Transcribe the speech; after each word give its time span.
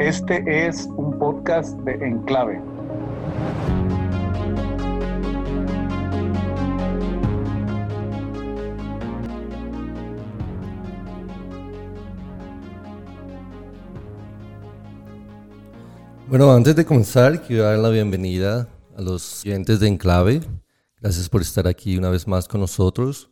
Este 0.00 0.66
es 0.66 0.86
un 0.96 1.18
podcast 1.18 1.78
de 1.80 1.92
Enclave. 1.92 2.58
Bueno, 16.28 16.50
antes 16.50 16.74
de 16.74 16.86
comenzar, 16.86 17.42
quiero 17.42 17.64
dar 17.64 17.78
la 17.78 17.90
bienvenida 17.90 18.68
a 18.96 19.02
los 19.02 19.44
oyentes 19.44 19.80
de 19.80 19.88
Enclave. 19.88 20.40
Gracias 21.02 21.28
por 21.28 21.42
estar 21.42 21.68
aquí 21.68 21.98
una 21.98 22.08
vez 22.08 22.26
más 22.26 22.48
con 22.48 22.62
nosotros. 22.62 23.28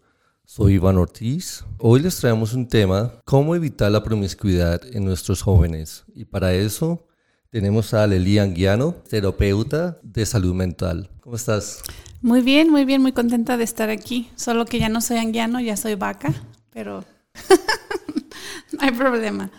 Soy 0.50 0.76
Iván 0.76 0.96
Ortiz. 0.96 1.62
Hoy 1.76 2.00
les 2.00 2.16
traemos 2.16 2.54
un 2.54 2.66
tema, 2.66 3.12
cómo 3.26 3.54
evitar 3.54 3.92
la 3.92 4.02
promiscuidad 4.02 4.80
en 4.96 5.04
nuestros 5.04 5.42
jóvenes. 5.42 6.04
Y 6.14 6.24
para 6.24 6.54
eso 6.54 7.06
tenemos 7.50 7.92
a 7.92 8.06
Leli 8.06 8.38
Anguiano, 8.38 8.94
terapeuta 9.10 9.98
de 10.02 10.24
salud 10.24 10.54
mental. 10.54 11.10
¿Cómo 11.20 11.36
estás? 11.36 11.82
Muy 12.22 12.40
bien, 12.40 12.70
muy 12.70 12.86
bien, 12.86 13.02
muy 13.02 13.12
contenta 13.12 13.58
de 13.58 13.64
estar 13.64 13.90
aquí. 13.90 14.30
Solo 14.36 14.64
que 14.64 14.78
ya 14.78 14.88
no 14.88 15.02
soy 15.02 15.18
anguiano, 15.18 15.60
ya 15.60 15.76
soy 15.76 15.96
vaca, 15.96 16.32
pero 16.70 17.04
no 18.72 18.78
hay 18.80 18.92
problema. 18.92 19.50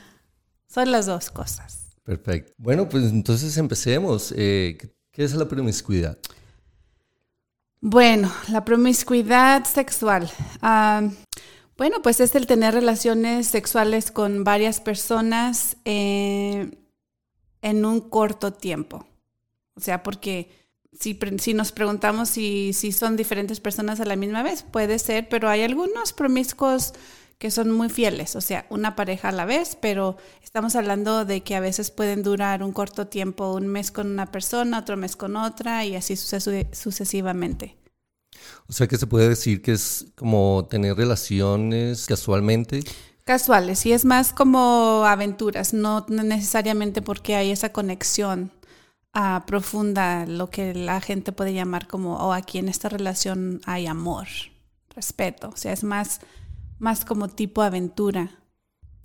Son 0.65 0.89
las 0.89 1.05
dos 1.05 1.29
cosas. 1.29 1.91
Perfecto. 2.03 2.51
Bueno, 2.57 2.89
pues 2.89 3.03
entonces 3.11 3.55
empecemos. 3.57 4.33
Eh, 4.35 4.75
¿Qué 5.11 5.23
es 5.23 5.35
la 5.35 5.47
promiscuidad? 5.47 6.17
Bueno, 7.81 8.31
la 8.49 8.65
promiscuidad 8.65 9.63
sexual. 9.65 10.29
Ah, 10.61 11.09
bueno, 11.77 12.01
pues 12.01 12.19
es 12.19 12.35
el 12.35 12.45
tener 12.45 12.73
relaciones 12.73 13.47
sexuales 13.47 14.11
con 14.11 14.43
varias 14.43 14.81
personas 14.81 15.77
eh, 15.85 16.71
en 17.61 17.85
un 17.85 18.01
corto 18.01 18.51
tiempo. 18.51 19.07
O 19.77 19.81
sea, 19.81 20.03
porque 20.03 20.49
si, 20.91 21.17
si 21.37 21.53
nos 21.53 21.71
preguntamos 21.71 22.27
si, 22.27 22.73
si, 22.73 22.91
son 22.91 23.15
diferentes 23.15 23.61
personas 23.61 24.01
a 24.01 24.05
la 24.05 24.17
misma 24.17 24.43
vez, 24.43 24.63
puede 24.63 24.99
ser, 24.99 25.29
pero 25.29 25.47
hay 25.47 25.61
algunos 25.61 26.11
promiscuos 26.11 26.93
que 27.39 27.51
son 27.51 27.71
muy 27.71 27.89
fieles, 27.89 28.35
o 28.35 28.41
sea, 28.41 28.65
una 28.69 28.97
pareja 28.97 29.29
a 29.29 29.31
la 29.31 29.45
vez, 29.45 29.77
pero 29.79 30.17
estamos 30.43 30.75
hablando 30.75 31.23
de 31.23 31.41
que 31.41 31.55
a 31.55 31.61
veces 31.61 31.89
pueden 31.89 32.21
durar 32.21 32.61
un 32.61 32.73
corto 32.73 33.07
tiempo, 33.07 33.53
un 33.53 33.65
mes 33.65 33.91
con 33.91 34.11
una 34.11 34.29
persona, 34.29 34.79
otro 34.79 34.97
mes 34.97 35.15
con 35.15 35.37
otra 35.37 35.85
y 35.85 35.95
así 35.95 36.17
sucesivamente. 36.17 37.77
O 38.67 38.73
sea 38.73 38.87
que 38.87 38.97
se 38.97 39.07
puede 39.07 39.29
decir 39.29 39.61
que 39.61 39.71
es 39.71 40.07
como 40.15 40.67
tener 40.69 40.97
relaciones 40.97 42.07
casualmente. 42.07 42.83
Casuales, 43.23 43.85
y 43.85 43.93
es 43.93 44.03
más 44.03 44.33
como 44.33 45.05
aventuras, 45.05 45.73
no 45.73 46.05
necesariamente 46.09 47.01
porque 47.01 47.35
hay 47.35 47.51
esa 47.51 47.71
conexión 47.71 48.51
uh, 49.15 49.45
profunda, 49.45 50.25
lo 50.25 50.49
que 50.49 50.73
la 50.73 50.99
gente 50.99 51.31
puede 51.31 51.53
llamar 51.53 51.87
como, 51.87 52.17
o 52.17 52.27
oh, 52.27 52.33
aquí 52.33 52.57
en 52.57 52.67
esta 52.67 52.89
relación 52.89 53.61
hay 53.65 53.87
amor, 53.87 54.27
respeto, 54.93 55.51
o 55.53 55.57
sea, 55.57 55.71
es 55.71 55.85
más 55.85 56.19
más 56.79 57.05
como 57.05 57.27
tipo 57.27 57.61
aventura. 57.61 58.43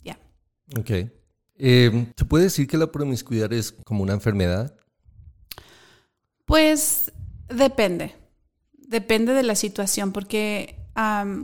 Ya. 0.03 0.19
Ok. 0.79 0.91
Eh, 1.57 2.13
¿Se 2.17 2.25
puede 2.25 2.45
decir 2.45 2.67
que 2.67 2.79
la 2.79 2.91
promiscuidad 2.91 3.53
es 3.53 3.73
como 3.73 4.03
una 4.03 4.15
enfermedad? 4.15 4.75
Pues 6.45 7.13
depende. 7.49 8.15
Depende 8.73 9.33
de 9.35 9.43
la 9.43 9.55
situación, 9.55 10.13
porque 10.13 10.81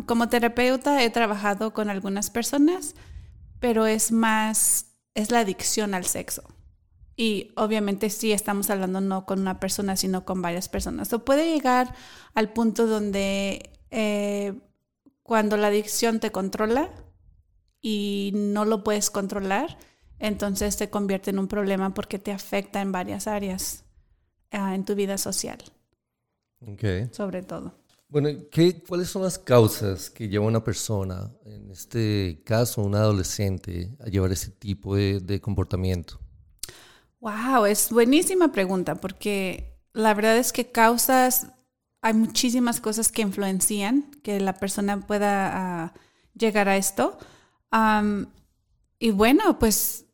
como 0.06 0.28
terapeuta 0.28 1.02
he 1.02 1.10
trabajado 1.10 1.72
con 1.72 1.90
algunas 1.90 2.30
personas, 2.30 2.94
pero 3.58 3.86
es 3.86 4.12
más, 4.12 4.94
es 5.14 5.30
la 5.30 5.40
adicción 5.40 5.94
al 5.94 6.04
sexo. 6.04 6.42
Y 7.16 7.52
obviamente 7.56 8.08
sí 8.08 8.32
estamos 8.32 8.70
hablando 8.70 9.00
no 9.00 9.26
con 9.26 9.40
una 9.40 9.60
persona, 9.60 9.96
sino 9.96 10.24
con 10.24 10.40
varias 10.40 10.68
personas. 10.68 11.12
O 11.12 11.24
puede 11.24 11.52
llegar 11.52 11.94
al 12.34 12.52
punto 12.52 12.86
donde 12.86 13.70
eh, 13.90 14.54
cuando 15.30 15.56
la 15.56 15.68
adicción 15.68 16.18
te 16.18 16.32
controla 16.32 16.90
y 17.80 18.32
no 18.34 18.64
lo 18.64 18.82
puedes 18.82 19.10
controlar, 19.10 19.78
entonces 20.18 20.76
te 20.76 20.90
convierte 20.90 21.30
en 21.30 21.38
un 21.38 21.46
problema 21.46 21.94
porque 21.94 22.18
te 22.18 22.32
afecta 22.32 22.80
en 22.80 22.90
varias 22.90 23.28
áreas 23.28 23.84
ah, 24.50 24.74
en 24.74 24.84
tu 24.84 24.96
vida 24.96 25.18
social. 25.18 25.58
Okay. 26.72 27.10
Sobre 27.12 27.44
todo. 27.44 27.76
Bueno, 28.08 28.28
¿qué, 28.50 28.82
¿cuáles 28.82 29.08
son 29.08 29.22
las 29.22 29.38
causas 29.38 30.10
que 30.10 30.28
lleva 30.28 30.46
a 30.46 30.48
una 30.48 30.64
persona, 30.64 31.30
en 31.44 31.70
este 31.70 32.42
caso 32.44 32.82
un 32.82 32.96
adolescente, 32.96 33.96
a 34.00 34.06
llevar 34.06 34.32
ese 34.32 34.50
tipo 34.50 34.96
de, 34.96 35.20
de 35.20 35.40
comportamiento? 35.40 36.18
Wow, 37.20 37.66
es 37.66 37.92
buenísima 37.92 38.50
pregunta 38.50 38.96
porque 38.96 39.78
la 39.92 40.12
verdad 40.12 40.38
es 40.38 40.52
que 40.52 40.72
causas 40.72 41.52
hay 42.02 42.14
muchísimas 42.14 42.80
cosas 42.80 43.12
que 43.12 43.22
influencian 43.22 44.10
que 44.22 44.40
la 44.40 44.54
persona 44.54 45.00
pueda 45.00 45.50
ah, 45.84 45.92
llegar 46.34 46.68
a 46.68 46.76
esto. 46.76 47.18
y 48.98 49.10
bueno, 49.10 49.58
pues 49.58 50.06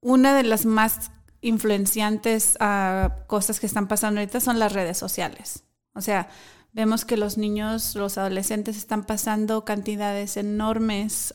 una 0.00 0.36
de 0.36 0.42
las 0.42 0.66
más 0.66 1.10
influenciantes 1.40 2.56
uh, 2.60 3.10
cosas 3.26 3.60
que 3.60 3.66
están 3.66 3.88
pasando 3.88 4.20
ahorita 4.20 4.40
son 4.40 4.58
las 4.58 4.72
redes 4.72 4.96
sociales. 4.98 5.64
O 5.94 6.00
sea, 6.00 6.28
vemos 6.72 7.04
que 7.04 7.16
los 7.16 7.36
niños, 7.36 7.94
los 7.94 8.16
adolescentes 8.18 8.76
están 8.76 9.04
pasando 9.04 9.64
cantidades 9.64 10.36
enormes 10.36 11.32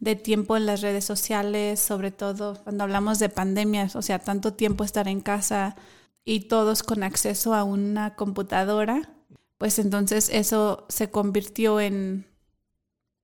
de 0.00 0.16
tiempo 0.16 0.56
en 0.56 0.66
las 0.66 0.80
redes 0.80 1.04
sociales, 1.04 1.80
sobre 1.80 2.10
todo 2.10 2.60
cuando 2.64 2.84
hablamos 2.84 3.18
de 3.18 3.28
pandemias, 3.28 3.94
o 3.94 4.02
sea, 4.02 4.18
tanto 4.18 4.54
tiempo 4.54 4.82
estar 4.82 5.06
en 5.06 5.20
casa, 5.20 5.76
y 6.30 6.38
todos 6.42 6.84
con 6.84 7.02
acceso 7.02 7.54
a 7.54 7.64
una 7.64 8.14
computadora, 8.14 9.10
pues 9.58 9.80
entonces 9.80 10.30
eso 10.32 10.86
se 10.88 11.10
convirtió 11.10 11.80
en 11.80 12.24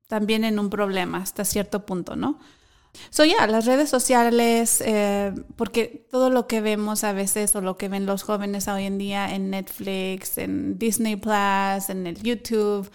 también 0.08 0.42
en 0.42 0.58
un 0.58 0.70
problema 0.70 1.18
hasta 1.18 1.44
cierto 1.44 1.86
punto, 1.86 2.16
¿no? 2.16 2.40
So 3.10 3.24
ya, 3.24 3.46
las 3.46 3.64
redes 3.64 3.90
sociales, 3.90 4.82
eh, 4.84 5.32
porque 5.54 6.04
todo 6.10 6.30
lo 6.30 6.48
que 6.48 6.60
vemos 6.60 7.04
a 7.04 7.12
veces 7.12 7.54
o 7.54 7.60
lo 7.60 7.76
que 7.76 7.88
ven 7.88 8.06
los 8.06 8.24
jóvenes 8.24 8.66
hoy 8.66 8.86
en 8.86 8.98
día 8.98 9.32
en 9.32 9.50
Netflix, 9.50 10.36
en 10.36 10.76
Disney 10.76 11.14
Plus, 11.14 11.88
en 11.90 12.08
el 12.08 12.20
YouTube, 12.20 12.90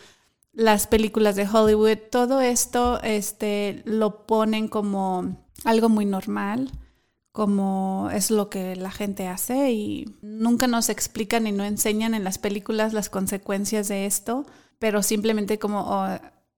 las 0.51 0.87
películas 0.87 1.37
de 1.37 1.47
Hollywood, 1.47 1.97
todo 2.11 2.41
esto 2.41 3.01
este, 3.01 3.81
lo 3.85 4.25
ponen 4.27 4.67
como 4.67 5.37
algo 5.63 5.87
muy 5.87 6.05
normal 6.05 6.69
como 7.31 8.09
es 8.11 8.29
lo 8.29 8.49
que 8.49 8.75
la 8.75 8.91
gente 8.91 9.27
hace 9.27 9.71
y 9.71 10.17
nunca 10.21 10.67
nos 10.67 10.89
explican 10.89 11.47
y 11.47 11.51
no 11.51 11.63
enseñan 11.63 12.13
en 12.13 12.23
las 12.23 12.37
películas 12.37 12.93
las 12.93 13.09
consecuencias 13.09 13.87
de 13.87 14.05
esto, 14.05 14.45
pero 14.79 15.01
simplemente 15.01 15.57
como 15.57 15.81
oh, 15.81 16.07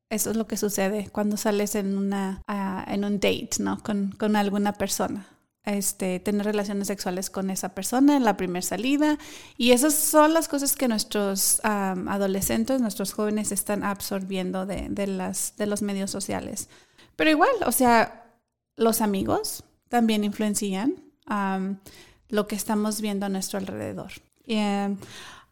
eso 0.09 0.31
es 0.31 0.37
lo 0.37 0.47
que 0.47 0.57
sucede 0.57 1.09
cuando 1.11 1.37
sales 1.37 1.75
en 1.75 1.97
una 1.97 2.41
ah, 2.47 2.85
en 2.87 3.05
un 3.05 3.19
date, 3.19 3.57
¿no? 3.59 3.81
Con, 3.83 4.11
con, 4.17 4.35
alguna 4.35 4.73
persona. 4.73 5.27
Este, 5.65 6.19
tener 6.19 6.45
relaciones 6.45 6.87
sexuales 6.87 7.29
con 7.29 7.49
esa 7.49 7.69
persona 7.69 8.17
en 8.17 8.25
la 8.25 8.35
primera 8.35 8.61
salida. 8.61 9.17
Y 9.57 9.71
esas 9.71 9.93
son 9.93 10.33
las 10.33 10.47
cosas 10.49 10.75
que 10.75 10.89
nuestros 10.89 11.61
adolescentes, 11.63 12.81
nuestros 12.81 13.13
jóvenes 13.13 13.51
están 13.51 13.83
absorbiendo 13.83 14.65
de, 14.65 14.87
de, 14.89 15.07
las, 15.07 15.55
de 15.55 15.67
los 15.67 15.81
medios 15.81 16.11
sociales. 16.11 16.67
Pero 17.15 17.29
igual, 17.29 17.51
o 17.65 17.71
sea, 17.71 18.25
los 18.75 18.99
amigos, 18.99 19.63
también 19.93 20.23
influencian 20.23 20.95
lo 22.29 22.47
que 22.47 22.55
estamos 22.55 22.99
viendo 22.99 23.27
a 23.27 23.29
nuestro 23.29 23.59
alrededor. 23.59 24.11
Em, 24.47 24.97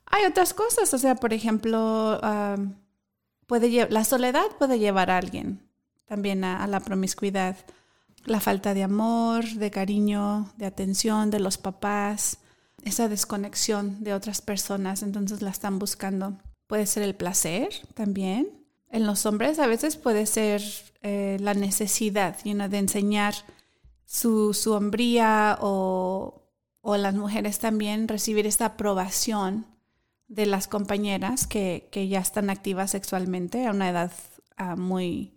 hay 0.07 0.25
otras 0.28 0.56
cosas, 0.56 0.91
o 0.96 0.97
sea, 0.97 1.13
por 1.13 1.31
ejemplo, 1.31 2.19
la 2.19 4.03
soledad 4.03 4.47
puede 4.57 4.79
llevar 4.79 5.12
a 5.12 5.18
alguien 5.18 5.69
también 6.07 6.44
a, 6.44 6.66
la 6.66 6.79
promiscuidad. 6.79 7.55
La 8.26 8.40
falta 8.40 8.73
de 8.73 8.82
amor, 8.82 9.46
de 9.46 9.70
cariño, 9.70 10.52
de 10.58 10.66
atención 10.66 11.29
de 11.29 11.40
los 11.40 11.59
papás, 11.59 12.40
esa 12.84 13.08
desconexión 13.09 14.03
de 14.03 14.16
otras 14.16 14.41
personas, 14.41 15.03
entonces 15.03 15.44
la 15.44 15.52
están 15.52 15.78
buscando. 15.78 16.40
Puede 16.66 16.87
ser 16.87 17.03
el 17.03 17.14
placer 17.14 17.70
también. 17.94 18.49
En 18.90 19.05
los 19.05 19.28
hombres 19.28 19.59
a 19.59 19.67
veces 19.67 19.97
puede 19.97 20.26
ser 20.26 20.64
eh, 21.03 21.37
la 21.40 21.53
necesidad 21.53 22.44
de 22.44 22.78
enseñar 22.79 23.35
su, 24.11 24.53
su 24.53 24.73
hombría 24.73 25.58
o, 25.61 26.43
o, 26.81 26.97
las 26.97 27.16
mujeres 27.16 27.59
también 27.59 28.09
recibir 28.09 28.46
esta 28.46 28.66
aprobación 28.66 29.66
de 30.28 30.46
las 30.47 30.67
compañeras 30.67 31.47
que, 31.47 31.87
que 31.93 32.09
ya 32.09 32.19
están 32.19 32.49
activas 32.49 32.91
sexualmente 32.91 33.66
a 33.66 33.72
una 33.72 33.90
edad 33.90 34.11
uh, 34.59 34.75
muy, 34.75 35.34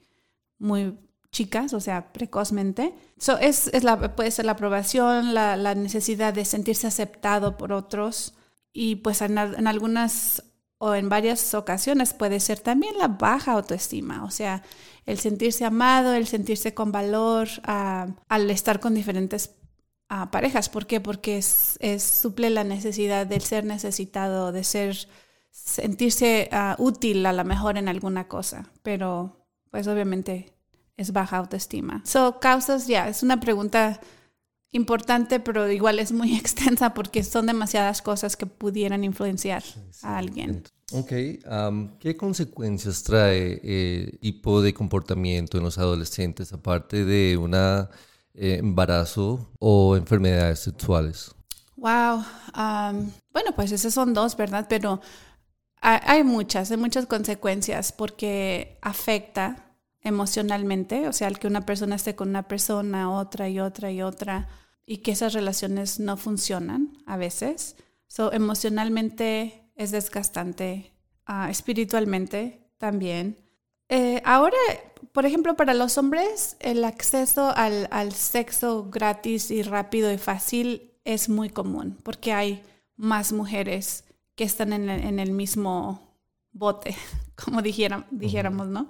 muy 0.59 0.99
chicas, 1.31 1.73
o 1.73 1.79
sea, 1.79 2.13
precozmente. 2.13 2.93
So, 3.17 3.39
es, 3.39 3.69
es 3.69 3.85
la, 3.85 4.17
puede 4.17 4.33
ser 4.33 4.45
la 4.47 4.53
aprobación, 4.53 5.35
la, 5.35 5.57
la, 5.57 5.77
necesidad 5.77 6.35
de 6.35 6.45
sentirse 6.45 6.89
aceptado 6.89 7.57
por 7.57 7.73
otros 7.73 8.35
y 8.73 8.97
pues 8.97 9.23
en, 9.23 9.39
en, 9.39 9.69
algunas 9.69 10.43
o 10.79 10.95
en 10.95 11.09
varias 11.09 11.55
ocasiones 11.55 12.13
puede 12.13 12.41
ser 12.41 12.61
también 12.61 12.99
la 12.99 13.09
baja 13.09 13.53
autoestima, 13.53 14.25
o 14.25 14.31
sea, 14.31 14.63
el 15.07 15.19
sentirse 15.19 15.65
amado, 15.65 16.15
el 16.15 16.27
sentirse 16.27 16.75
con 16.75 16.93
valor, 16.93 17.49
al 17.65 18.51
estar 18.51 18.81
con 18.81 18.95
diferentes 18.95 19.55
a 20.09 20.31
parejas. 20.31 20.69
¿Por 20.69 20.87
qué? 20.87 21.01
Porque 21.01 21.39
es, 21.39 21.79
suple 21.99 22.51
la 22.51 22.65
necesidad 22.65 23.27
del 23.27 23.43
ser 23.43 23.65
necesitado, 23.65 24.53
de 24.53 24.65
ser, 24.65 25.09
sentirse 25.51 26.49
ah, 26.53 26.77
útil 26.79 27.25
a 27.27 27.33
lo 27.33 27.45
mejor 27.45 27.79
en 27.79 27.89
alguna 27.89 28.29
cosa, 28.29 28.71
pero 28.83 29.47
pues 29.71 29.87
obviamente 29.89 30.55
es 30.97 31.13
baja 31.13 31.39
autoestima. 31.39 32.03
So, 32.05 32.39
causas, 32.41 32.87
ya, 32.87 33.09
es 33.09 33.23
una 33.23 33.41
pregunta 33.41 34.01
importante, 34.75 35.41
pero 35.41 35.71
igual 35.71 35.99
es 35.99 36.13
muy 36.13 36.35
extensa 36.37 36.95
porque 36.95 37.23
son 37.23 37.47
demasiadas 37.47 38.03
cosas 38.03 38.37
que 38.37 38.47
pudieran 38.47 39.05
influenciar 39.05 39.63
a 40.03 40.19
alguien. 40.19 40.65
Ok, 40.93 41.13
¿qué 41.99 42.17
consecuencias 42.17 43.03
trae 43.03 43.61
eh, 43.63 44.19
tipo 44.21 44.61
de 44.61 44.75
comportamiento 44.75 45.57
en 45.57 45.65
los 45.65 45.79
adolescentes 45.79 46.53
aparte 46.53 47.05
de 47.05 47.37
un 47.37 47.55
eh, 47.55 47.87
embarazo 48.35 49.51
o 49.59 49.97
enfermedades 49.97 50.61
sexuales? 50.61 51.35
Wow, 51.77 52.25
bueno, 53.33 53.53
pues 53.57 53.73
esas 53.73 53.95
son 53.95 54.13
dos, 54.13 54.37
¿verdad? 54.37 54.67
Pero 54.69 55.01
hay, 55.81 55.99
hay 56.03 56.25
muchas, 56.25 56.71
hay 56.71 56.77
muchas 56.77 57.07
consecuencias 57.07 57.93
porque 57.93 58.79
afecta 58.83 59.65
emocionalmente, 60.03 61.09
o 61.09 61.13
sea, 61.13 61.29
el 61.29 61.39
que 61.39 61.47
una 61.47 61.63
persona 61.63 61.97
esté 61.97 62.15
con 62.15 62.29
una 62.29 62.47
persona, 62.47 63.11
otra 63.11 63.49
y 63.49 63.59
otra 63.59 63.91
y 63.91 64.03
otra, 64.03 64.49
y 64.87 64.99
que 64.99 65.13
esas 65.13 65.33
relaciones 65.33 66.01
no 66.01 66.17
funcionan 66.17 66.99
a 67.07 67.17
veces. 67.17 67.77
So, 68.07 68.33
emocionalmente 68.33 69.71
es 69.77 69.91
desgastante, 69.91 70.93
ah, 71.27 71.51
espiritualmente 71.51 72.61
también. 72.79 73.37
Eh, 73.89 74.23
ahora, 74.25 74.57
por 75.13 75.27
ejemplo, 75.27 75.57
para 75.57 75.75
los 75.75 75.99
hombres, 75.99 76.57
el 76.61 76.85
acceso 76.85 77.53
al, 77.57 77.89
al, 77.91 78.13
sexo 78.13 78.89
gratis 78.91 79.51
y 79.51 79.63
rápido 79.63 80.13
y 80.13 80.19
fácil 80.19 80.93
es 81.05 81.29
muy 81.29 81.51
común, 81.51 81.99
porque 82.03 82.33
hay 82.33 82.63
más 82.97 83.33
mujeres 83.33 84.05
que 84.35 84.45
están 84.45 84.73
en 84.73 84.89
el, 84.89 85.05
en 85.05 85.19
el 85.19 85.33
mismo 85.33 86.15
bote, 86.53 86.97
como 87.45 87.63
dijéramos, 87.63 88.69
¿no? 88.69 88.89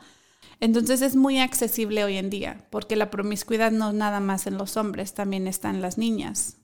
Entonces 0.61 1.03
es 1.03 1.17
muy 1.17 1.39
accesible 1.39 2.05
hoy 2.05 2.17
en 2.17 2.31
día, 2.31 2.67
porque 2.71 2.97
la 2.97 3.11
promiscuidad 3.11 3.73
no 3.73 3.93
nada 3.93 4.21
más 4.21 4.47
en 4.47 4.59
los 4.59 4.77
hombres, 4.77 5.15
también 5.15 5.47
está 5.47 5.71
en 5.71 5.83
las 5.83 5.99
niñas. 5.99 6.57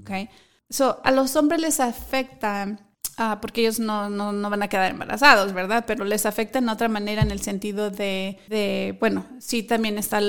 Okay? 0.00 0.28
So, 0.70 1.00
a 1.04 1.10
los 1.10 1.36
hombres 1.36 1.60
les 1.60 1.80
afecta, 1.80 2.78
ah, 3.16 3.38
porque 3.40 3.60
ellos 3.60 3.78
no, 3.78 4.08
no, 4.10 4.50
van 4.50 4.62
a 4.62 4.68
quedar 4.68 4.90
embarazados, 4.90 5.52
¿verdad? 5.52 5.84
Pero 5.86 6.04
les 6.04 6.26
afecta 6.26 6.58
en 6.58 6.68
otra 6.68 6.88
manera 6.88 7.22
en 7.22 7.30
el 7.30 7.40
sentido 7.40 7.90
de, 7.90 8.38
de 8.48 8.96
bueno, 8.98 9.26
sí 9.38 9.62
también 9.62 9.98
está 9.98 10.20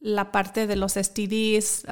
la 0.00 0.32
parte 0.32 0.66
de 0.66 0.76
los 0.76 0.94
STDs, 0.94 1.84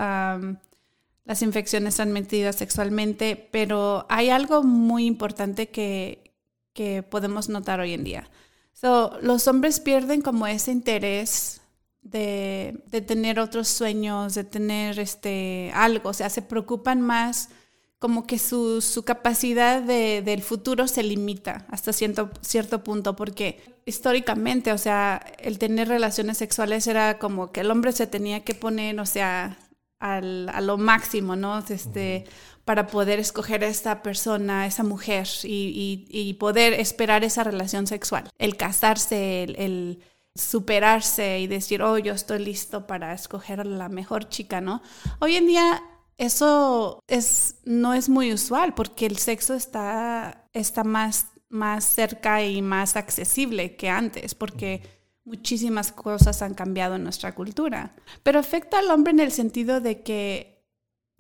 las 1.25 1.43
infecciones 1.43 1.97
transmitidas 1.97 2.57
sexualmente, 2.57 3.49
pero 3.53 4.07
hay 4.09 4.31
algo 4.31 4.63
muy 4.63 5.07
importante 5.07 5.69
que, 5.69 6.35
que 6.73 7.03
podemos 7.03 7.49
notar 7.49 7.81
hoy 7.81 7.93
en 7.93 8.05
día. 8.05 8.31
So, 8.73 9.19
los 9.23 9.47
hombres 9.47 9.81
pierden 9.81 10.23
como 10.23 10.47
ese 10.47 10.73
interés 10.73 11.61
de, 12.03 12.83
tener 13.07 13.39
otros 13.41 13.69
sueños, 13.69 14.35
de 14.35 14.45
tener 14.45 14.99
este, 14.99 15.71
algo, 15.75 16.11
o 16.11 16.15
sea, 16.15 16.31
se 16.31 16.43
preocupan 16.43 17.01
más 17.01 17.51
como 17.99 18.27
que 18.27 18.39
su, 18.39 19.03
capacidad 19.05 19.83
del 19.83 20.43
futuro 20.43 20.89
se 20.89 21.03
limita 21.03 21.67
hasta 21.69 21.93
cierto, 21.93 22.31
cierto 22.41 22.83
punto, 22.83 23.15
porque 23.15 23.61
históricamente, 23.85 24.73
o 24.73 24.79
sea, 24.79 25.23
el 25.39 25.59
tener 25.59 25.89
relaciones 25.89 26.39
sexuales 26.39 26.87
era 26.87 27.19
como 27.19 27.53
que 27.53 27.61
el 27.61 27.71
hombre 27.71 27.93
se 27.93 28.07
tenía 28.07 28.43
que 28.43 28.55
poner, 28.55 28.99
o 28.99 29.05
sea, 29.05 29.59
a 29.99 30.23
lo 30.23 30.79
máximo, 30.79 31.37
¿no? 31.37 31.59
Este, 31.59 32.25
para 32.71 32.87
poder 32.87 33.19
escoger 33.19 33.65
a 33.65 33.67
esta 33.67 34.01
persona, 34.01 34.65
esa 34.65 34.85
mujer 34.85 35.27
y, 35.43 36.37
poder 36.39 36.73
esperar 36.75 37.25
esa 37.25 37.43
relación 37.43 37.89
sexual. 37.89 38.31
El 38.39 38.57
casarse, 38.57 39.43
el, 39.43 39.99
superarse 40.37 41.41
y 41.41 41.49
decir, 41.49 41.83
oh, 41.83 41.99
yo 41.99 42.13
estoy 42.13 42.39
listo 42.39 42.87
para 42.87 43.13
escoger 43.13 43.61
a 43.61 43.65
la 43.65 43.89
mejor 43.89 44.29
chica, 44.29 44.61
¿no? 44.61 44.83
Hoy 45.19 45.35
en 45.35 45.49
día 45.49 45.83
eso 46.17 47.01
es, 47.09 47.57
no 47.65 47.93
es 47.93 48.09
muy 48.09 48.33
usual 48.33 48.73
porque 48.73 49.07
el 49.07 49.19
sexo 49.19 49.55
está, 49.55 50.47
está 50.53 50.85
más, 50.85 51.27
más 51.49 51.85
cerca 51.85 52.45
y 52.45 52.63
más 52.63 52.95
accesible 52.95 53.75
que 53.75 53.89
antes, 53.89 54.37
porque 54.37 54.83
muchísimas 55.25 55.91
cosas 55.91 56.41
han 56.41 56.55
cambiado 56.55 56.95
en 56.95 57.03
nuestra 57.03 57.35
cultura. 57.35 57.97
Pero 58.23 58.39
afecta 58.39 58.79
al 58.79 58.93
hombre 58.93 59.11
en 59.11 59.19
el 59.19 59.33
sentido 59.33 59.81
de 59.81 60.05
que 60.05 60.50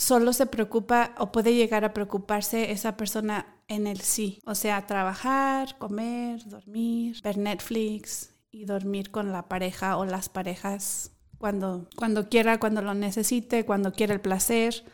solo 0.01 0.33
se 0.33 0.47
preocupa 0.47 1.15
o 1.19 1.31
puede 1.31 1.55
llegar 1.55 1.85
a 1.85 1.93
preocuparse 1.93 2.73
esa 2.73 2.97
persona 2.97 3.61
en 3.69 3.87
el 3.87 4.01
sí. 4.01 4.41
O 4.47 4.55
sea, 4.55 4.87
trabajar, 4.87 5.77
comer, 5.77 6.43
dormir, 6.49 7.21
ver 7.23 7.37
Netflix 7.37 8.35
y 8.51 8.65
dormir 8.65 9.11
con 9.11 9.31
la 9.31 9.47
pareja 9.47 9.99
o 9.99 10.07
las 10.07 10.31
parejas 10.31 11.13
cuando, 11.37 11.87
cuando 11.97 12.31
quiera, 12.31 12.59
cuando 12.59 12.81
lo 12.81 12.95
necesite, 12.95 13.67
cuando 13.67 13.93
quiera 13.93 14.15
el 14.15 14.23
placer. 14.23 14.85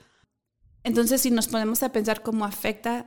Entonces, 0.83 1.21
si 1.21 1.31
nos 1.31 1.47
ponemos 1.47 1.85
a 1.85 1.93
pensar 1.93 2.23
cómo 2.23 2.45
afecta 2.45 3.07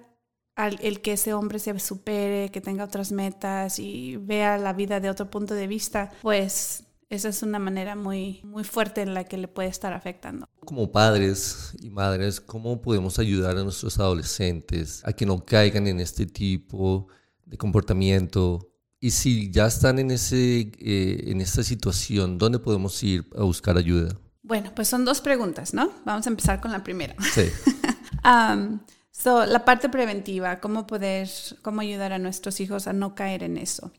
al 0.55 0.79
el 0.81 1.01
que 1.01 1.13
ese 1.13 1.33
hombre 1.33 1.59
se 1.59 1.77
supere, 1.79 2.49
que 2.49 2.61
tenga 2.61 2.85
otras 2.85 3.11
metas 3.11 3.77
y 3.77 4.15
vea 4.15 4.57
la 4.57 4.71
vida 4.71 5.01
de 5.01 5.09
otro 5.09 5.29
punto 5.29 5.53
de 5.53 5.67
vista, 5.67 6.11
pues 6.21 6.85
esa 7.09 7.29
es 7.29 7.41
una 7.41 7.57
manera 7.57 7.95
muy, 7.95 8.41
muy 8.43 8.63
fuerte 8.63 9.01
en 9.01 9.13
la 9.13 9.23
que 9.23 9.37
le 9.37 9.47
puede 9.47 9.69
estar 9.69 9.93
afectando. 9.93 10.47
Como 10.59 10.91
padres 10.91 11.73
y 11.81 11.89
madres, 11.89 12.39
¿cómo 12.39 12.81
podemos 12.81 13.17
ayudar 13.17 13.57
a 13.57 13.63
nuestros 13.63 13.99
adolescentes 13.99 15.01
a 15.05 15.13
que 15.13 15.25
no 15.25 15.43
caigan 15.43 15.87
en 15.87 15.99
este 15.99 16.27
tipo 16.27 17.07
de 17.45 17.57
comportamiento? 17.57 18.69
Y 18.99 19.11
si 19.11 19.49
ya 19.49 19.65
están 19.65 19.97
en, 19.97 20.11
ese, 20.11 20.71
eh, 20.79 21.23
en 21.27 21.41
esta 21.41 21.63
situación, 21.63 22.37
¿dónde 22.37 22.59
podemos 22.59 23.01
ir 23.01 23.27
a 23.35 23.43
buscar 23.43 23.77
ayuda? 23.77 24.15
Bueno, 24.43 24.71
pues 24.75 24.87
son 24.87 25.03
dos 25.03 25.21
preguntas, 25.21 25.73
¿no? 25.73 25.91
Vamos 26.05 26.27
a 26.27 26.29
empezar 26.29 26.61
con 26.61 26.71
la 26.71 26.83
primera. 26.83 27.15
Sí. 27.33 27.43
um, 28.25 28.79
so, 29.09 29.45
la 29.45 29.65
parte 29.65 29.89
preventiva, 29.89 30.59
cómo 30.59 30.85
poder, 30.85 31.27
cómo 31.63 31.81
ayudar 31.81 32.13
a 32.13 32.19
nuestros 32.19 32.59
hijos 32.59 32.87
a 32.87 32.93
no 32.93 33.15
caer 33.15 33.41
en 33.41 33.57
eso. 33.57 33.91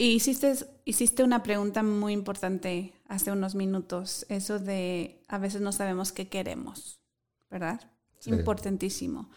Y 0.00 0.14
hiciste, 0.14 0.54
hiciste 0.86 1.22
una 1.22 1.42
pregunta 1.42 1.82
muy 1.82 2.14
importante 2.14 2.94
hace 3.06 3.32
unos 3.32 3.54
minutos, 3.54 4.24
eso 4.30 4.58
de 4.58 5.20
a 5.28 5.36
veces 5.36 5.60
no 5.60 5.72
sabemos 5.72 6.10
qué 6.10 6.26
queremos, 6.26 7.02
¿verdad? 7.50 7.82
Importantísimo. 8.24 9.28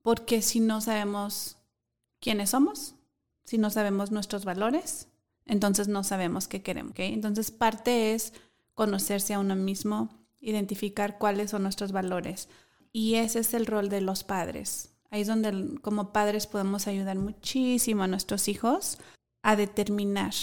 Porque 0.00 0.40
si 0.40 0.60
no 0.60 0.80
sabemos 0.80 1.58
quiénes 2.18 2.48
somos, 2.48 2.94
si 3.44 3.58
no 3.58 3.68
sabemos 3.68 4.10
nuestros 4.10 4.46
valores, 4.46 5.08
entonces 5.44 5.86
no 5.86 6.02
sabemos 6.02 6.48
qué 6.48 6.62
queremos. 6.62 6.92
¿okay? 6.92 7.12
Entonces 7.12 7.50
parte 7.50 8.14
es 8.14 8.32
conocerse 8.72 9.34
a 9.34 9.38
uno 9.38 9.54
mismo, 9.54 10.08
identificar 10.40 11.18
cuáles 11.18 11.50
son 11.50 11.62
nuestros 11.62 11.92
valores. 11.92 12.48
Y 12.90 13.16
ese 13.16 13.40
es 13.40 13.52
el 13.52 13.66
rol 13.66 13.90
de 13.90 14.00
los 14.00 14.24
padres. 14.24 14.94
Ahí 15.10 15.20
es 15.20 15.28
donde 15.28 15.78
como 15.82 16.14
padres 16.14 16.46
podemos 16.46 16.86
ayudar 16.86 17.18
muchísimo 17.18 18.02
a 18.02 18.08
nuestros 18.08 18.48
hijos 18.48 18.96
a 19.46 19.54
determinar 19.54 20.34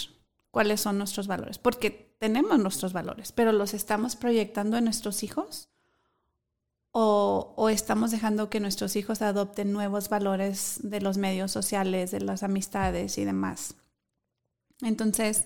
cuáles 0.50 0.80
son 0.80 0.96
nuestros 0.96 1.26
valores, 1.26 1.58
porque 1.58 2.16
tenemos 2.18 2.58
nuestros 2.58 2.94
valores, 2.94 3.32
pero 3.32 3.52
los 3.52 3.74
estamos 3.74 4.16
proyectando 4.16 4.78
en 4.78 4.84
nuestros 4.84 5.22
hijos 5.22 5.68
o, 6.90 7.68
estamos 7.68 8.12
dejando 8.12 8.48
que 8.48 8.60
nuestros 8.60 8.96
hijos 8.96 9.20
adopten 9.20 9.72
nuevos 9.72 10.08
valores 10.08 10.78
de 10.82 11.02
los 11.02 11.18
medios 11.18 11.52
sociales, 11.52 12.12
de 12.12 12.20
las 12.20 12.42
amistades 12.42 13.18
y 13.18 13.26
demás. 13.26 13.74
Entonces, 14.80 15.44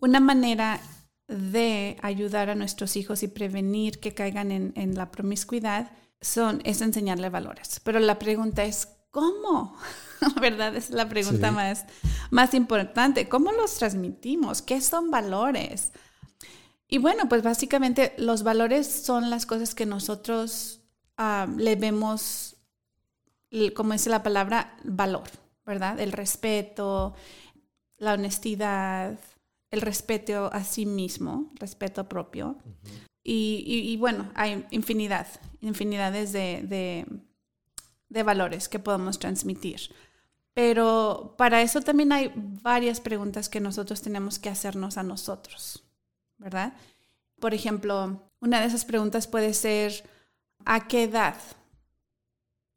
una 0.00 0.18
manera 0.18 0.80
de 1.28 1.98
ayudar 2.02 2.50
a 2.50 2.56
nuestros 2.56 2.96
hijos 2.96 3.22
y 3.22 3.28
prevenir 3.28 4.00
que 4.00 4.12
caigan 4.12 4.50
en, 4.50 4.72
en 4.74 4.96
la 4.96 5.12
promiscuidad 5.12 5.92
son, 6.20 6.60
es 6.64 6.80
enseñarle 6.80 7.28
valores. 7.28 7.78
Pero 7.84 8.00
la 8.00 8.18
pregunta 8.18 8.64
es, 8.64 8.88
¿cómo? 9.12 9.76
¿verdad? 10.40 10.74
Es 10.74 10.90
la 10.90 11.08
pregunta 11.08 11.52
más, 11.52 11.84
más 12.30 12.54
importante. 12.54 13.28
¿Cómo 13.28 13.52
los 13.52 13.76
transmitimos? 13.76 14.62
¿Qué 14.62 14.80
son 14.80 15.10
valores? 15.10 15.92
Y 16.88 16.98
bueno, 16.98 17.28
pues 17.28 17.42
básicamente 17.42 18.14
los 18.18 18.42
valores 18.42 18.86
son 18.86 19.30
las 19.30 19.46
cosas 19.46 19.74
que 19.74 19.86
nosotros 19.86 20.80
ah, 21.16 21.46
le 21.56 21.76
vemos, 21.76 22.56
como 23.74 23.92
dice 23.92 24.10
la 24.10 24.22
palabra, 24.22 24.76
valor, 24.84 25.28
¿verdad? 25.64 25.98
El 26.00 26.12
respeto, 26.12 27.14
la 27.98 28.14
honestidad, 28.14 29.18
el 29.70 29.80
respeto 29.80 30.50
a 30.52 30.64
sí 30.64 30.84
mismo, 30.84 31.50
respeto 31.58 32.08
propio. 32.08 32.56
y, 33.24 33.96
bueno, 33.98 34.30
hay 34.34 34.66
infinidad, 34.70 35.28
infinidades 35.60 36.32
de, 36.32 36.62
de 36.64 37.06
valores 38.22 38.68
que 38.68 38.78
podemos 38.78 39.18
transmitir. 39.18 39.94
Pero 40.54 41.34
para 41.38 41.62
eso 41.62 41.80
también 41.80 42.12
hay 42.12 42.32
varias 42.36 43.00
preguntas 43.00 43.48
que 43.48 43.60
nosotros 43.60 44.02
tenemos 44.02 44.38
que 44.38 44.50
hacernos 44.50 44.98
a 44.98 45.02
nosotros, 45.02 45.82
¿verdad? 46.36 46.74
Por 47.40 47.54
ejemplo, 47.54 48.20
una 48.40 48.60
de 48.60 48.66
esas 48.66 48.84
preguntas 48.84 49.26
puede 49.26 49.54
ser, 49.54 50.04
a 50.64 50.86
qué 50.88 51.04
edad 51.04 51.36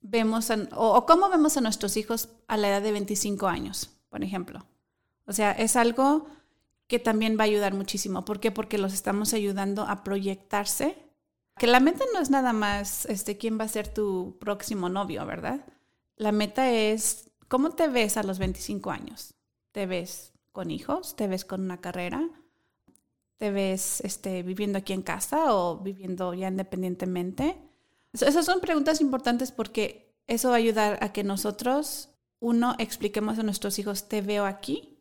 vemos 0.02 0.52
o, 0.72 1.06
cómo 1.06 1.30
vemos 1.30 1.58
a 1.58 1.62
nuestros 1.62 1.98
hijos 1.98 2.30
a 2.48 2.58
la 2.58 2.70
edad 2.70 2.82
de 2.82 2.92
25 2.92 3.48
años, 3.48 3.90
por 4.10 4.24
ejemplo. 4.24 4.66
O 5.26 5.34
sea, 5.34 5.52
es 5.52 5.76
algo 5.76 6.28
que 6.88 7.00
también 7.00 7.38
va 7.38 7.44
a 7.44 7.46
ayudar 7.46 7.74
muchísimo. 7.74 8.26
¿Por 8.26 8.40
qué? 8.40 8.52
Porque 8.52 8.78
los 8.78 8.94
estamos 8.94 9.34
ayudando 9.34 9.84
a 9.84 10.04
proyectarse. 10.04 10.96
Que 11.58 11.68
la 11.68 11.80
meta 11.80 12.04
no 12.14 12.20
es 12.20 12.30
nada 12.30 12.54
más 12.54 13.06
este, 13.06 13.38
quién 13.38 13.60
va 13.60 13.64
a 13.64 13.70
ser 13.70 13.88
tu 13.88 14.38
próximo 14.40 14.90
novio, 14.90 15.26
¿verdad? 15.26 15.66
La 16.18 16.32
meta 16.32 16.70
es 16.72 17.32
cómo 17.48 17.72
te 17.72 17.88
ves 17.88 18.18
a 18.18 18.24
los 18.24 18.40
25 18.40 18.92
años. 18.92 19.34
¿Te 19.72 19.86
ves 19.86 20.34
con 20.52 20.72
hijos? 20.72 21.16
¿Te 21.16 21.28
ves 21.28 21.46
con 21.46 21.62
una 21.62 21.80
carrera? 21.80 22.30
¿Te 23.38 23.52
ves 23.52 24.02
este, 24.02 24.44
viviendo 24.44 24.78
aquí 24.78 24.94
en 24.94 25.02
casa 25.02 25.54
o 25.54 25.78
viviendo 25.78 26.34
ya 26.34 26.48
independientemente? 26.48 27.58
Esas 28.14 28.46
son 28.46 28.62
preguntas 28.62 29.02
importantes 29.02 29.52
porque 29.52 30.14
eso 30.28 30.50
va 30.50 30.56
a 30.56 30.58
ayudar 30.58 30.98
a 31.02 31.12
que 31.12 31.24
nosotros, 31.24 32.10
uno, 32.40 32.76
expliquemos 32.80 33.38
a 33.38 33.44
nuestros 33.44 33.78
hijos, 33.80 34.08
te 34.08 34.22
veo 34.22 34.46
aquí, 34.46 34.98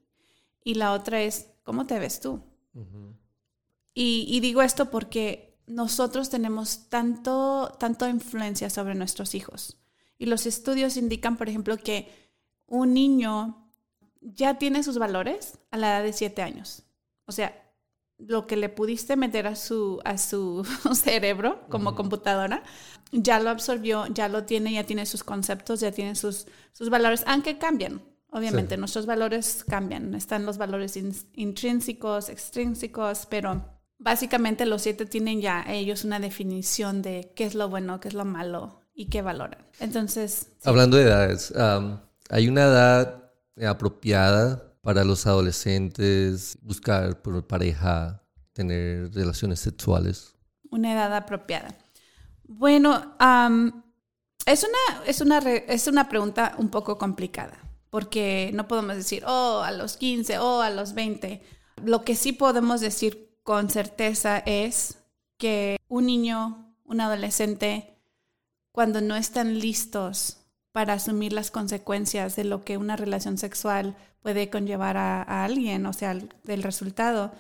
y 0.65 0.75
la 0.75 0.93
otra 0.93 1.23
es, 1.23 1.51
¿cómo 1.63 1.87
te 1.87 1.99
ves 1.99 2.21
tú? 2.21 2.43
y, 3.95 4.41
digo 4.41 4.63
esto 4.63 4.91
porque 4.91 5.54
nosotros 5.67 6.31
tenemos 6.31 6.89
tanto, 6.89 7.75
tanto 7.79 8.09
influencia 8.09 8.71
sobre 8.71 8.95
nuestros 8.95 9.35
hijos. 9.35 9.79
Y 10.19 10.27
los 10.27 10.47
estudios 10.47 10.97
indican, 10.97 11.37
por 11.37 11.49
ejemplo, 11.49 11.77
que 11.77 12.13
un 12.67 12.95
niño 12.95 13.71
ya 14.21 14.59
tiene 14.59 14.83
sus 14.83 14.99
valores 14.99 15.59
a 15.71 15.77
la 15.77 15.89
edad 15.89 16.03
de 16.03 16.13
siete 16.13 16.43
años. 16.43 16.83
O 17.27 17.33
sea, 17.33 17.61
lo 18.19 18.47
que 18.47 18.57
le 18.57 18.69
pudiste 18.69 19.17
meter 19.17 19.47
a 19.47 19.57
su, 19.57 20.01
a 20.05 20.19
su 20.19 20.65
cerebro 20.95 21.67
como 21.69 21.95
computadora, 21.95 22.63
ya 23.13 23.41
lo 23.41 23.51
absorbió, 23.51 24.07
ya 24.07 24.29
lo 24.29 24.45
tiene, 24.45 24.73
ya 24.73 24.85
tiene 24.85 25.07
sus 25.07 25.25
conceptos, 25.25 25.81
ya 25.81 25.93
tiene 25.93 26.15
sus, 26.15 26.47
sus 26.73 26.91
valores, 26.91 27.25
aunque 27.27 27.59
cambian. 27.59 28.03
Obviamente, 28.31 28.77
nuestros 28.77 29.07
valores 29.07 29.65
cambian. 29.65 30.13
Están 30.17 30.45
los 30.45 30.59
valores 30.59 30.97
intrínsecos, 30.97 32.29
extrínsecos, 32.29 33.27
pero 33.27 33.65
básicamente 33.99 34.67
los 34.67 34.83
siete 34.83 35.07
tienen 35.07 35.41
ya 35.41 35.65
ellos 35.69 36.05
una 36.05 36.21
definición 36.21 37.03
de 37.03 37.33
qué 37.35 37.45
es 37.45 37.55
lo 37.55 37.69
bueno, 37.69 38.01
qué 38.01 38.09
es 38.09 38.15
lo 38.15 38.25
malo 38.25 38.81
y 38.95 39.07
qué 39.07 39.23
valoran. 39.23 39.67
Entonces... 39.81 40.49
Hablando 40.65 40.97
de 40.97 41.05
edades, 41.05 41.53
¿hay 42.31 42.49
una 42.49 42.65
edad 42.65 43.33
apropiada 43.67 44.75
para 44.81 45.05
los 45.05 45.27
adolescentes 45.27 46.59
buscar 46.63 47.23
por 47.23 47.47
pareja, 47.47 48.23
tener 48.53 49.13
relaciones 49.13 49.61
sexuales? 49.61 50.35
Una 50.71 50.93
edad 50.93 51.15
apropiada. 51.15 51.75
Bueno, 52.47 53.17
es, 54.47 54.65
una, 54.65 55.05
es, 55.07 55.21
una 55.21 55.39
es 55.39 55.87
una 55.87 56.09
pregunta 56.09 56.55
un 56.59 56.69
poco 56.69 56.99
complicada, 56.99 57.59
porque 57.91 58.51
no 58.55 58.69
podemos 58.69 58.97
decir, 58.97 59.25
oh, 59.27 59.63
a 59.65 59.73
los 59.73 59.97
15, 59.97 60.39
oh, 60.39 60.61
a 60.61 60.71
los 60.71 60.95
20. 60.95 61.43
Lo 61.85 62.05
que 62.05 62.15
sí 62.15 62.33
podemos 62.33 62.81
decir 62.81 63.34
con 63.45 63.71
certeza 63.71 64.39
es 64.39 64.99
que 65.39 65.77
un 65.89 66.07
niño, 66.07 66.75
un 66.85 67.01
adolescente, 67.01 67.95
cuando 68.73 69.01
no 69.01 69.15
están 69.15 69.61
listos 69.61 70.39
para 70.73 70.95
asumir 70.95 71.33
las 71.33 71.53
consecuencias 71.53 72.35
de 72.35 72.43
lo 72.43 72.65
que 72.65 72.79
una 72.79 72.97
relación 72.97 73.39
sexual 73.39 73.95
puede 74.21 74.51
conllevar 74.51 74.97
a, 74.97 75.45
alguien, 75.45 75.87
o 75.87 75.93
sea, 75.93 76.19
del 76.43 76.63
resultado. 76.63 77.33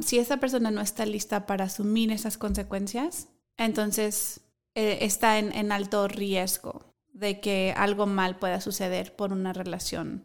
Si 0.00 0.18
esa 0.18 0.38
persona 0.38 0.70
no 0.70 0.80
está 0.80 1.06
lista 1.06 1.46
para 1.46 1.66
asumir 1.66 2.10
esas 2.10 2.38
consecuencias, 2.38 3.28
entonces 3.58 4.40
eh, 4.74 4.98
está 5.02 5.38
en, 5.38 5.70
alto 5.70 6.08
riesgo 6.08 6.82
de 7.12 7.40
que 7.40 7.72
algo 7.76 8.06
mal 8.06 8.38
pueda 8.38 8.60
suceder 8.60 9.14
por 9.14 9.32
una 9.32 9.52
relación 9.52 10.24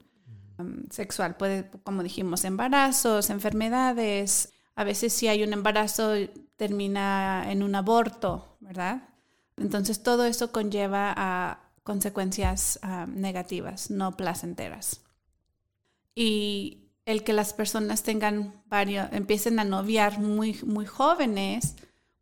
um, 0.57 0.89
sexual. 0.89 1.35
Puede, 1.35 1.69
como 1.83 2.01
dijimos, 2.01 2.45
embarazos, 2.45 3.29
enfermedades. 3.29 4.53
A 4.75 4.83
veces 4.83 5.13
si 5.13 5.27
hay 5.27 5.43
un 5.43 5.53
embarazo 5.53 6.13
termina 6.55 7.51
en 7.51 7.63
un 7.63 7.75
aborto, 7.75 8.57
¿verdad? 8.59 9.09
Entonces 9.57 10.03
todo 10.03 10.25
eso 10.25 10.51
conlleva 10.51 11.13
a 11.15 11.71
consecuencias 11.83 12.79
ah, 12.81 13.05
negativas, 13.07 13.91
no 13.91 14.15
placenteras. 14.15 15.01
Y 16.15 16.91
el 17.05 17.23
que 17.23 17.33
las 17.33 17.53
personas 17.53 18.03
tengan 18.03 18.61
varios, 18.67 19.07
empiecen 19.11 19.59
a 19.59 19.63
noviar 19.63 20.19
muy, 20.19 20.59
muy 20.63 20.85
jóvenes, 20.85 21.75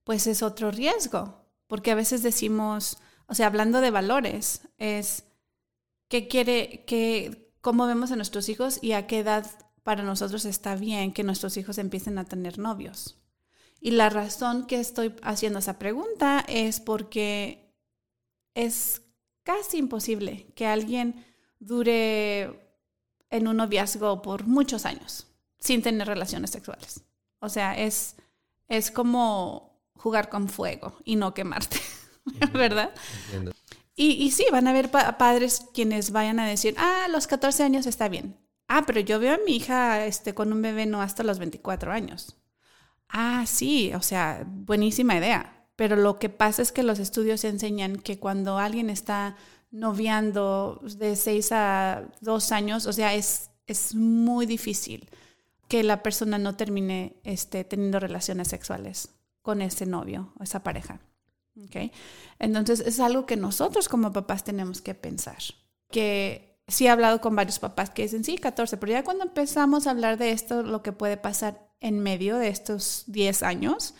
pues 0.03 0.27
es 0.27 0.41
otro 0.41 0.71
riesgo, 0.71 1.45
porque 1.67 1.91
a 1.91 1.95
veces 1.95 2.23
decimos, 2.23 2.97
o 3.27 3.35
sea, 3.35 3.47
hablando 3.47 3.81
de 3.81 3.91
valores, 3.91 4.61
es 4.77 5.25
qué 6.07 6.27
quiere, 6.27 6.83
qué, 6.87 7.51
cómo 7.61 7.85
vemos 7.87 8.11
a 8.11 8.15
nuestros 8.15 8.49
hijos 8.49 8.79
y 8.81 8.93
a 8.93 9.05
qué 9.05 9.19
edad 9.19 9.45
para 9.83 10.03
nosotros 10.03 10.45
está 10.45 10.75
bien 10.75 11.13
que 11.13 11.23
nuestros 11.23 11.57
hijos 11.57 11.77
empiecen 11.77 12.17
a 12.17 12.25
tener 12.25 12.59
novios. 12.59 13.17
Y 13.81 13.91
la 13.91 14.09
razón 14.09 14.65
que 14.67 14.79
estoy 14.79 15.15
haciendo 15.21 15.59
esa 15.59 15.79
pregunta 15.79 16.43
es 16.47 16.79
porque 16.79 17.73
es 18.53 19.01
casi 19.43 19.77
imposible 19.77 20.47
que 20.55 20.65
alguien 20.65 21.25
dure 21.59 22.75
en 23.29 23.47
un 23.47 23.57
noviazgo 23.57 24.21
por 24.21 24.45
muchos 24.45 24.85
años 24.85 25.27
sin 25.59 25.81
tener 25.81 26.07
relaciones 26.07 26.51
sexuales. 26.51 27.03
O 27.39 27.49
sea, 27.49 27.77
es, 27.77 28.15
es 28.67 28.91
como 28.91 29.81
jugar 29.95 30.29
con 30.29 30.49
fuego 30.49 30.97
y 31.03 31.15
no 31.15 31.33
quemarte, 31.33 31.79
¿verdad? 32.53 32.91
Y, 33.95 34.11
y, 34.11 34.31
sí, 34.31 34.45
van 34.51 34.67
a 34.67 34.69
haber 34.69 34.89
padres 34.91 35.65
quienes 35.73 36.11
vayan 36.11 36.39
a 36.39 36.47
decir, 36.47 36.73
ah, 36.77 37.05
a 37.05 37.09
los 37.09 37.27
14 37.27 37.63
años 37.63 37.85
está 37.85 38.07
bien. 38.07 38.37
Ah, 38.69 38.83
pero 38.87 39.01
yo 39.01 39.19
veo 39.19 39.33
a 39.35 39.39
mi 39.45 39.57
hija 39.57 40.05
este, 40.05 40.33
con 40.33 40.53
un 40.53 40.61
bebé 40.61 40.85
no 40.85 41.01
hasta 41.01 41.23
los 41.23 41.39
24 41.39 41.91
años. 41.91 42.37
Ah, 43.09 43.43
sí, 43.45 43.91
o 43.93 44.01
sea, 44.01 44.45
buenísima 44.47 45.17
idea 45.17 45.59
pero 45.79 45.95
lo 45.95 46.19
que 46.19 46.27
pasa 46.27 46.61
es 46.61 46.73
que 46.73 46.83
los 46.83 46.99
estudios 46.99 47.45
enseñan 47.45 47.95
que 47.95 48.19
cuando 48.19 48.57
alguien 48.57 48.89
está 48.89 49.37
noviando 49.71 50.81
de 50.97 51.15
6 51.15 51.53
a 51.53 52.03
2 52.19 52.51
años, 52.51 52.85
o 52.85 52.91
sea, 52.91 53.13
es, 53.13 53.51
es 53.65 53.95
muy 53.95 54.45
difícil 54.45 55.09
que 55.69 55.83
la 55.83 56.03
persona 56.03 56.37
no 56.37 56.57
termine 56.57 57.15
este, 57.23 57.63
teniendo 57.63 58.01
relaciones 58.01 58.49
sexuales 58.49 59.15
con 59.41 59.61
ese 59.61 59.85
novio 59.85 60.33
o 60.37 60.43
esa 60.43 60.63
pareja. 60.63 60.99
Entonces 62.39 62.81
es 62.81 62.99
algo 62.99 63.25
que 63.25 63.37
nosotros 63.37 63.87
como 63.87 64.11
papás 64.11 64.43
tenemos 64.43 64.81
que 64.81 64.95
pensar. 64.95 65.37
Que 65.91 66.48
sí 66.69 66.85
he 66.85 66.89
hablado 66.89 67.21
con 67.21 67.35
varios 67.35 67.59
papás 67.59 67.89
que 67.89 68.03
dicen, 68.03 68.23
sí, 68.23 68.37
14, 68.37 68.77
pero 68.77 68.91
ya 68.91 69.03
cuando 69.03 69.25
empezamos 69.25 69.87
a 69.87 69.91
hablar 69.91 70.17
de 70.17 70.31
esto, 70.31 70.63
lo 70.63 70.81
que 70.81 70.91
puede 70.91 71.17
pasar 71.17 71.69
en 71.79 71.99
medio 71.99 72.37
de 72.37 72.49
estos 72.49 73.03
10 73.07 73.43
años, 73.43 73.95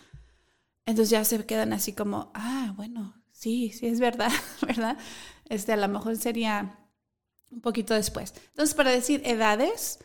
entonces 0.86 1.10
ya 1.10 1.24
se 1.24 1.44
quedan 1.46 1.72
así 1.72 1.92
como, 1.92 2.30
ah, 2.34 2.72
bueno, 2.76 3.14
sí, 3.32 3.72
sí 3.72 3.86
es 3.86 4.00
verdad, 4.00 4.32
¿verdad? 4.66 4.98
Este, 5.48 5.72
a 5.72 5.76
lo 5.76 5.88
mejor 5.88 6.16
sería 6.16 6.78
un 7.50 7.60
poquito 7.60 7.94
después. 7.94 8.34
Entonces, 8.50 8.74
para 8.74 8.90
decir 8.90 9.22
edades, 9.24 9.98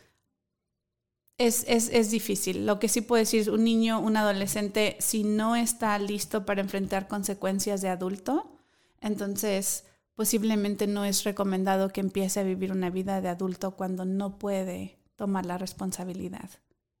es, 1.38 1.64
es, 1.68 1.90
es, 1.92 2.10
difícil. 2.10 2.66
Lo 2.66 2.78
que 2.78 2.88
sí 2.88 3.00
puedo 3.00 3.20
decir 3.20 3.42
es 3.42 3.48
un 3.48 3.62
niño, 3.62 4.00
un 4.00 4.16
adolescente, 4.16 4.96
si 5.00 5.22
no 5.22 5.54
está 5.54 5.98
listo 5.98 6.46
para 6.46 6.62
enfrentar 6.62 7.08
consecuencias 7.08 7.82
de 7.82 7.88
adulto, 7.88 8.58
entonces 9.00 9.84
posiblemente 10.16 10.86
no 10.86 11.04
es 11.04 11.22
recomendado 11.22 11.90
que 11.90 12.00
empiece 12.00 12.40
a 12.40 12.42
vivir 12.42 12.72
una 12.72 12.90
vida 12.90 13.20
de 13.20 13.28
adulto 13.28 13.72
cuando 13.72 14.04
no 14.04 14.38
puede 14.38 14.98
tomar 15.14 15.46
la 15.46 15.58
responsabilidad 15.58 16.50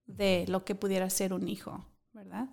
de 0.06 0.44
lo 0.48 0.64
que 0.64 0.74
pudiera 0.74 1.10
ser 1.10 1.32
un 1.32 1.48
hijo, 1.48 1.84
¿verdad? 2.12 2.48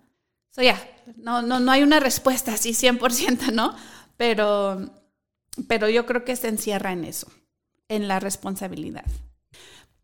So, 0.50 0.62
ya, 0.62 0.79
no, 1.17 1.41
no, 1.41 1.60
no 1.60 1.72
hay 1.72 1.84
una 1.84 2.00
respuesta 2.00 2.53
así 2.53 2.72
100%, 2.72 3.51
¿no? 3.53 3.75
Pero, 4.17 4.89
pero 5.67 5.89
yo 5.89 6.05
creo 6.05 6.24
que 6.24 6.36
se 6.36 6.48
encierra 6.48 6.91
en 6.91 7.03
eso, 7.03 7.27
en 7.89 8.08
la 8.08 8.20
responsabilidad. 8.20 9.05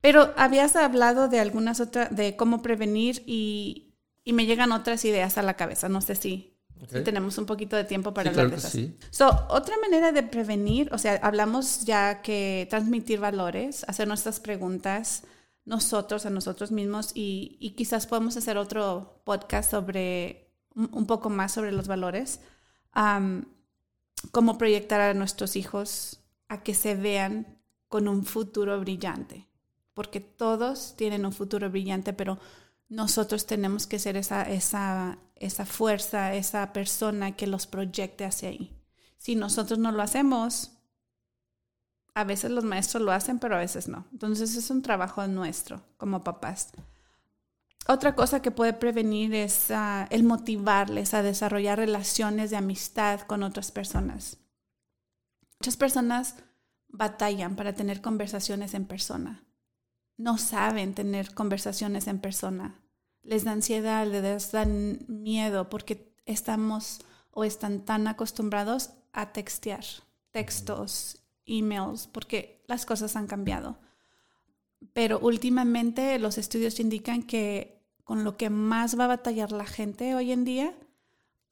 Pero 0.02 0.34
habías 0.38 0.76
hablado 0.76 1.28
de 1.28 1.40
algunas 1.40 1.80
otras, 1.80 2.16
de 2.16 2.36
cómo 2.36 2.62
prevenir 2.62 3.24
y, 3.26 3.96
y, 4.24 4.34
me 4.34 4.46
llegan 4.46 4.72
otras 4.72 5.04
ideas 5.06 5.38
a 5.38 5.44
la 5.44 5.56
cabeza. 5.56 5.90
No 5.90 6.02
sé 6.02 6.16
si, 6.16 6.49
tenemos 6.88 7.38
un 7.38 7.46
poquito 7.46 7.76
de 7.76 7.84
tiempo 7.84 8.14
para 8.14 8.30
hablar 8.30 8.50
de 8.50 8.58
eso. 8.58 8.70
Sí. 8.70 8.98
So, 9.10 9.28
otra 9.50 9.76
manera 9.82 10.12
de 10.12 10.24
prevenir, 10.24 10.90
o 10.94 10.98
sea, 10.98 11.20
hablamos 11.22 11.86
ya 11.86 12.22
que 12.22 12.68
transmitir 12.70 13.20
valores, 13.20 13.84
hacer 13.88 14.08
nuestras 14.08 14.40
preguntas, 14.40 15.24
nosotros, 15.66 16.26
a 16.26 16.30
nosotros 16.30 16.72
mismos 16.72 17.12
y, 17.14 17.74
quizás 17.78 18.08
podemos 18.08 18.36
hacer 18.38 18.58
otro 18.58 19.22
podcast 19.24 19.70
sobre 19.70 20.52
un 20.74 21.06
poco 21.06 21.30
más 21.30 21.52
sobre 21.52 21.72
los 21.72 21.88
valores, 21.88 22.40
cómo 24.32 24.58
proyectar 24.58 25.02
a 25.02 25.14
nuestros 25.14 25.56
hijos 25.56 26.22
a 26.48 26.64
que 26.64 26.74
se 26.74 26.96
vean 26.96 27.60
con 27.88 28.08
un 28.08 28.26
futuro 28.26 28.80
brillante, 28.80 29.48
porque 29.94 30.20
todos 30.20 30.96
tienen 30.96 31.26
un 31.26 31.34
futuro 31.34 31.70
brillante, 31.70 32.14
pero 32.14 32.40
nosotros 32.90 33.46
tenemos 33.46 33.86
que 33.86 34.00
ser 34.00 34.18
esa, 34.18 34.42
esa, 34.42 35.20
esa 35.36 35.66
fuerza, 35.66 36.34
esa 36.34 36.74
persona 36.74 37.36
que 37.36 37.48
los 37.48 37.68
proyecte 37.68 38.26
hacia 38.26 38.50
ahí. 38.50 38.76
Si 39.18 39.36
nosotros 39.36 39.78
no 39.78 39.92
lo 39.92 40.02
hacemos, 40.02 40.72
a 42.16 42.24
veces 42.24 42.52
los 42.52 42.64
maestros 42.64 43.04
lo 43.04 43.12
hacen, 43.12 43.40
pero 43.40 43.56
a 43.56 43.60
veces 43.60 43.88
no. 43.88 44.08
Entonces 44.12 44.56
es 44.56 44.70
un 44.72 44.82
trabajo 44.82 45.26
nuestro 45.28 45.84
como 45.98 46.24
papás. 46.24 46.72
Otra 47.88 48.16
cosa 48.16 48.42
que 48.42 48.52
puede 48.52 48.74
prevenir 48.74 49.34
es 49.34 49.72
ah, 49.72 50.08
el 50.10 50.24
motivarles 50.24 51.14
a 51.14 51.24
desarrollar 51.24 51.78
relaciones 51.78 52.50
de 52.50 52.58
amistad 52.58 53.22
con 53.22 53.44
otras 53.44 53.72
personas. 53.72 54.38
Muchas 55.60 55.78
personas 55.78 56.36
batallan 56.88 57.56
para 57.56 57.74
tener 57.74 58.02
conversaciones 58.02 58.74
en 58.74 58.86
persona. 58.86 59.44
No 60.20 60.38
saben 60.38 60.94
tener 60.94 61.34
conversaciones 61.34 62.08
en 62.08 62.20
persona. 62.20 62.76
Les 63.24 63.46
da 63.46 63.54
ansiedad, 63.54 64.06
les 64.06 64.52
da 64.52 64.66
miedo 64.66 65.70
porque 65.70 66.14
estamos 66.26 67.00
o 67.32 67.46
están 67.46 67.86
tan 67.86 68.06
acostumbrados 68.06 68.90
a 69.14 69.32
textear, 69.32 69.86
textos, 70.32 71.24
emails, 71.46 72.08
porque 72.08 72.66
las 72.68 72.86
cosas 72.86 73.16
han 73.16 73.28
cambiado. 73.28 73.80
Pero 74.92 75.20
últimamente 75.20 76.20
los 76.20 76.38
estudios 76.38 76.82
indican 76.82 77.24
que 77.24 77.82
con 78.04 78.26
lo 78.26 78.36
que 78.36 78.50
más 78.50 79.00
va 79.00 79.06
a 79.06 79.16
batallar 79.16 79.54
la 79.54 79.66
gente 79.66 80.16
hoy 80.16 80.34
en 80.34 80.44
día 80.44 80.76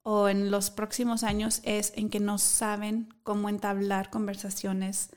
o 0.01 0.27
en 0.27 0.51
los 0.51 0.71
próximos 0.71 1.23
años 1.23 1.61
es 1.63 1.93
en 1.95 2.09
que 2.09 2.19
no 2.19 2.37
saben 2.37 3.13
cómo 3.23 3.47
entablar 3.47 4.09
conversaciones 4.09 5.11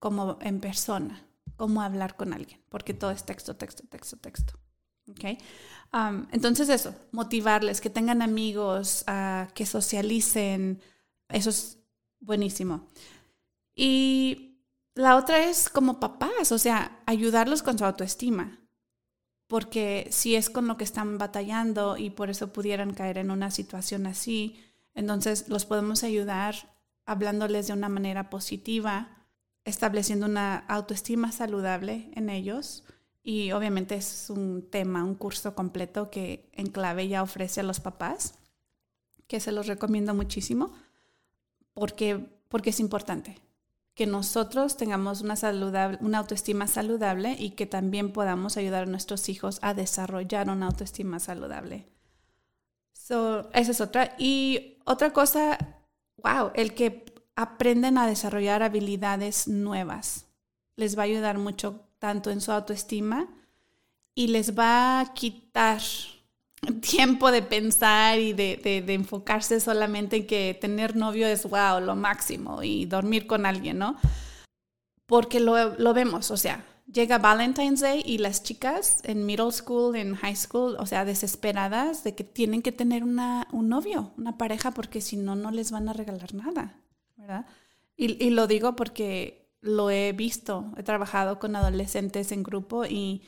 como 0.00 0.38
en 0.40 0.58
persona, 0.58 1.27
cómo 1.58 1.82
hablar 1.82 2.16
con 2.16 2.32
alguien, 2.32 2.62
porque 2.70 2.94
todo 2.94 3.10
es 3.10 3.24
texto, 3.24 3.56
texto, 3.56 3.82
texto, 3.86 4.16
texto. 4.16 4.54
¿Okay? 5.10 5.38
entonces 6.32 6.68
eso, 6.68 6.94
motivarles, 7.12 7.80
que 7.80 7.88
tengan 7.88 8.20
amigos, 8.20 9.06
uh, 9.08 9.50
que 9.54 9.64
socialicen, 9.64 10.82
eso 11.30 11.48
es 11.48 11.78
buenísimo. 12.20 12.86
Y 13.74 14.60
la 14.94 15.16
otra 15.16 15.44
es 15.44 15.70
como 15.70 15.98
papás, 15.98 16.52
o 16.52 16.58
sea, 16.58 17.00
ayudarlos 17.06 17.62
con 17.62 17.78
su 17.78 17.86
autoestima, 17.86 18.60
porque 19.46 20.08
si 20.10 20.36
es 20.36 20.50
con 20.50 20.68
lo 20.68 20.76
que 20.76 20.84
están 20.84 21.16
batallando 21.16 21.96
y 21.96 22.10
por 22.10 22.28
eso 22.28 22.52
pudieran 22.52 22.92
caer 22.92 23.16
en 23.16 23.30
una 23.30 23.50
situación 23.50 24.06
así, 24.06 24.62
entonces 24.94 25.48
los 25.48 25.64
podemos 25.64 26.04
ayudar 26.04 26.54
hablándoles 27.06 27.66
de 27.66 27.72
una 27.72 27.88
manera 27.88 28.28
positiva, 28.28 29.17
estableciendo 29.68 30.26
una 30.26 30.58
autoestima 30.68 31.32
saludable 31.32 32.10
en 32.14 32.30
ellos. 32.30 32.84
Y 33.22 33.52
obviamente 33.52 33.94
es 33.94 34.30
un 34.30 34.68
tema, 34.70 35.04
un 35.04 35.14
curso 35.14 35.54
completo 35.54 36.10
que 36.10 36.48
Enclave 36.54 37.08
ya 37.08 37.22
ofrece 37.22 37.60
a 37.60 37.64
los 37.64 37.80
papás, 37.80 38.38
que 39.26 39.40
se 39.40 39.52
los 39.52 39.66
recomiendo 39.66 40.14
muchísimo, 40.14 40.72
porque, 41.74 42.18
porque 42.48 42.70
es 42.70 42.80
importante 42.80 43.36
que 43.94 44.06
nosotros 44.06 44.76
tengamos 44.76 45.22
una, 45.22 45.34
saludable, 45.34 45.98
una 46.00 46.18
autoestima 46.18 46.68
saludable 46.68 47.34
y 47.36 47.50
que 47.50 47.66
también 47.66 48.12
podamos 48.12 48.56
ayudar 48.56 48.84
a 48.84 48.86
nuestros 48.86 49.28
hijos 49.28 49.58
a 49.60 49.74
desarrollar 49.74 50.48
una 50.48 50.66
autoestima 50.66 51.18
saludable. 51.18 51.88
So, 52.92 53.50
esa 53.52 53.72
es 53.72 53.80
otra. 53.80 54.14
Y 54.16 54.78
otra 54.84 55.12
cosa, 55.12 55.58
wow, 56.22 56.52
el 56.54 56.74
que 56.74 57.06
aprenden 57.38 57.98
a 57.98 58.06
desarrollar 58.08 58.64
habilidades 58.64 59.46
nuevas 59.46 60.26
les 60.74 60.96
va 60.96 61.02
a 61.02 61.06
ayudar 61.06 61.38
mucho 61.38 61.80
tanto 61.98 62.30
en 62.30 62.40
su 62.40 62.50
autoestima 62.52 63.28
y 64.14 64.28
les 64.28 64.58
va 64.58 65.00
a 65.00 65.12
quitar 65.12 65.80
tiempo 66.80 67.30
de 67.30 67.42
pensar 67.42 68.18
y 68.18 68.32
de, 68.32 68.84
enfocarse 68.88 69.60
solamente 69.60 70.16
en 70.16 70.26
que 70.26 70.58
tener 70.60 70.96
novio 70.96 71.28
es 71.28 71.44
wow, 71.44 71.80
lo 71.80 71.94
máximo 71.94 72.62
y 72.62 72.86
dormir 72.86 73.26
con 73.26 73.46
alguien, 73.46 73.78
¿no? 73.78 73.96
Porque 75.06 75.40
lo, 75.40 75.94
vemos, 75.94 76.30
o 76.30 76.36
sea, 76.36 76.64
llega 76.92 77.18
Valentine's 77.18 77.80
Day 77.80 78.02
y 78.04 78.18
las 78.18 78.42
chicas 78.42 78.98
en 79.04 79.26
middle 79.26 79.52
school, 79.52 79.96
en 79.96 80.14
high 80.14 80.36
school, 80.36 80.76
o 80.78 80.86
sea, 80.86 81.04
desesperadas 81.04 82.04
de 82.04 82.14
que 82.14 82.24
tienen 82.24 82.62
que 82.62 82.72
tener 82.72 83.04
una, 83.04 83.46
un 83.52 83.68
novio, 83.68 84.12
una 84.16 84.36
pareja, 84.36 84.72
porque 84.72 85.00
si 85.00 85.16
no, 85.16 85.34
no 85.34 85.50
les 85.50 85.70
van 85.70 85.88
a 85.88 85.92
regalar 85.92 86.34
nada, 86.34 86.76
Y, 87.96 88.30
lo 88.30 88.46
digo 88.46 88.76
porque 88.76 89.50
lo 89.60 89.90
he 89.90 90.12
visto, 90.12 90.72
he 90.76 90.82
trabajado 90.82 91.38
con 91.38 91.56
adolescentes 91.56 92.30
en 92.30 92.42
grupo 92.42 92.84
y 92.84 93.22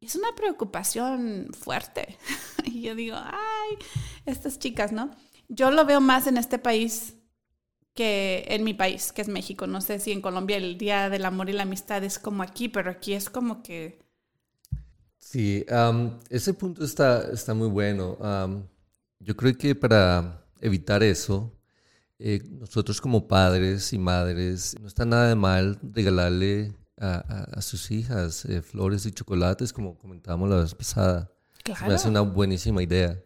es 0.00 0.16
una 0.16 0.34
preocupación 0.34 1.50
fuerte. 1.52 2.16
y 2.64 2.82
yo 2.82 2.94
digo, 2.94 3.16
ay, 3.18 3.76
estas 4.24 4.58
chicas, 4.58 4.92
¿no? 4.92 5.10
Yo 5.48 5.70
lo 5.70 5.84
veo 5.84 6.00
más 6.00 6.26
en 6.26 6.38
este 6.38 6.58
país 6.58 7.16
que 7.94 8.44
en 8.48 8.64
mi 8.64 8.74
país, 8.74 9.12
que 9.12 9.22
es 9.22 9.28
México. 9.28 9.66
No 9.66 9.80
sé 9.80 10.00
si 10.00 10.12
en 10.12 10.20
Colombia 10.20 10.56
el 10.56 10.78
Día 10.78 11.08
del 11.10 11.24
Amor 11.24 11.48
y 11.48 11.52
la 11.52 11.62
Amistad 11.62 12.02
es 12.02 12.18
como 12.18 12.42
aquí, 12.42 12.68
pero 12.68 12.90
aquí 12.90 13.12
es 13.14 13.30
como 13.30 13.62
que... 13.62 14.02
Sí, 15.18 15.64
ese 16.28 16.54
punto 16.54 16.84
está, 16.84 17.30
está 17.32 17.54
muy 17.54 17.68
bueno. 17.68 18.18
yo 19.20 19.36
creo 19.36 19.56
que 19.56 19.74
para 19.74 20.44
evitar 20.60 21.02
eso, 21.02 21.53
eh, 22.26 22.42
nosotros 22.48 23.02
como 23.02 23.28
padres 23.28 23.92
y 23.92 23.98
madres, 23.98 24.74
no 24.80 24.88
está 24.88 25.04
nada 25.04 25.28
de 25.28 25.34
mal 25.34 25.78
regalarle 25.82 26.74
a, 26.98 27.60
sus 27.60 27.90
hijas 27.90 28.46
eh, 28.46 28.62
flores 28.62 29.04
y 29.04 29.12
chocolates, 29.12 29.74
como 29.74 29.98
comentábamos 29.98 30.48
la 30.48 30.56
vez 30.56 30.74
pasada. 30.74 31.30
Claro. 31.62 31.86
Me 31.86 31.92
hace 31.92 32.08
una 32.08 32.22
buenísima 32.22 32.82
idea. 32.82 33.20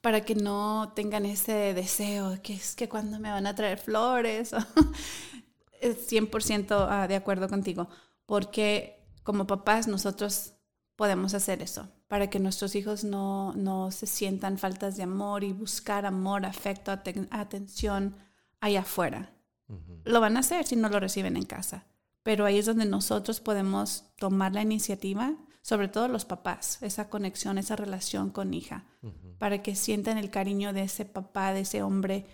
Para 0.00 0.22
que 0.22 0.34
no 0.34 0.92
tengan 0.96 1.26
ese 1.26 1.74
deseo, 1.74 2.40
que 2.42 2.54
es 2.54 2.74
que 2.74 2.88
cuando 2.88 3.20
me 3.20 3.30
van 3.30 3.46
a 3.46 3.54
traer 3.54 3.76
flores. 3.76 4.52
es 5.82 6.10
100% 6.10 6.86
ah, 6.88 7.06
de 7.06 7.16
acuerdo 7.16 7.48
contigo, 7.50 7.90
porque 8.24 9.06
como 9.22 9.46
papás 9.46 9.88
nosotros 9.88 10.54
podemos 10.96 11.34
hacer 11.34 11.60
eso, 11.60 11.90
para 12.08 12.28
que 12.28 12.38
nuestros 12.38 12.74
hijos 12.74 13.04
no, 13.04 13.52
no 13.54 13.90
se 13.90 14.06
sientan 14.06 14.58
faltas 14.58 14.96
de 14.96 15.02
amor 15.02 15.44
y 15.44 15.52
buscar 15.52 16.06
amor, 16.06 16.44
afecto, 16.46 16.92
atención 17.30 18.16
allá 18.60 18.80
afuera. 18.80 19.30
Lo 20.04 20.20
van 20.20 20.36
a 20.36 20.40
hacer 20.40 20.66
si 20.66 20.76
no 20.76 20.88
lo 20.88 21.00
reciben 21.00 21.36
en 21.36 21.44
casa 21.44 21.86
pero 22.24 22.46
ahí 22.46 22.58
es 22.58 22.66
donde 22.66 22.86
nosotros 22.86 23.38
podemos 23.40 24.06
tomar 24.16 24.52
la 24.54 24.62
iniciativa, 24.62 25.36
sobre 25.60 25.88
todo 25.88 26.08
los 26.08 26.24
papás, 26.24 26.78
esa 26.82 27.08
conexión, 27.08 27.58
esa 27.58 27.76
relación 27.76 28.30
con 28.30 28.54
hija, 28.54 28.86
para 29.38 29.62
que 29.62 29.76
sientan 29.76 30.16
el 30.18 30.30
cariño 30.30 30.72
de 30.72 30.82
ese 30.82 31.04
papá, 31.04 31.52
de 31.52 31.60
ese 31.60 31.82
hombre 31.82 32.26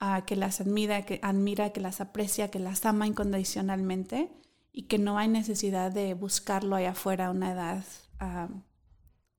uh, 0.00 0.24
que 0.24 0.34
las 0.34 0.62
admira, 0.62 1.04
que 1.04 1.20
admira, 1.22 1.70
que 1.70 1.80
las 1.80 2.00
aprecia, 2.00 2.50
que 2.50 2.58
las 2.58 2.86
ama 2.86 3.06
incondicionalmente 3.06 4.32
y 4.72 4.84
que 4.84 4.98
no 4.98 5.18
hay 5.18 5.28
necesidad 5.28 5.92
de 5.92 6.14
buscarlo 6.14 6.74
allá 6.74 6.92
afuera 6.92 7.26
a 7.26 7.30
una 7.30 7.52
edad 7.52 7.84
uh, 8.22 8.50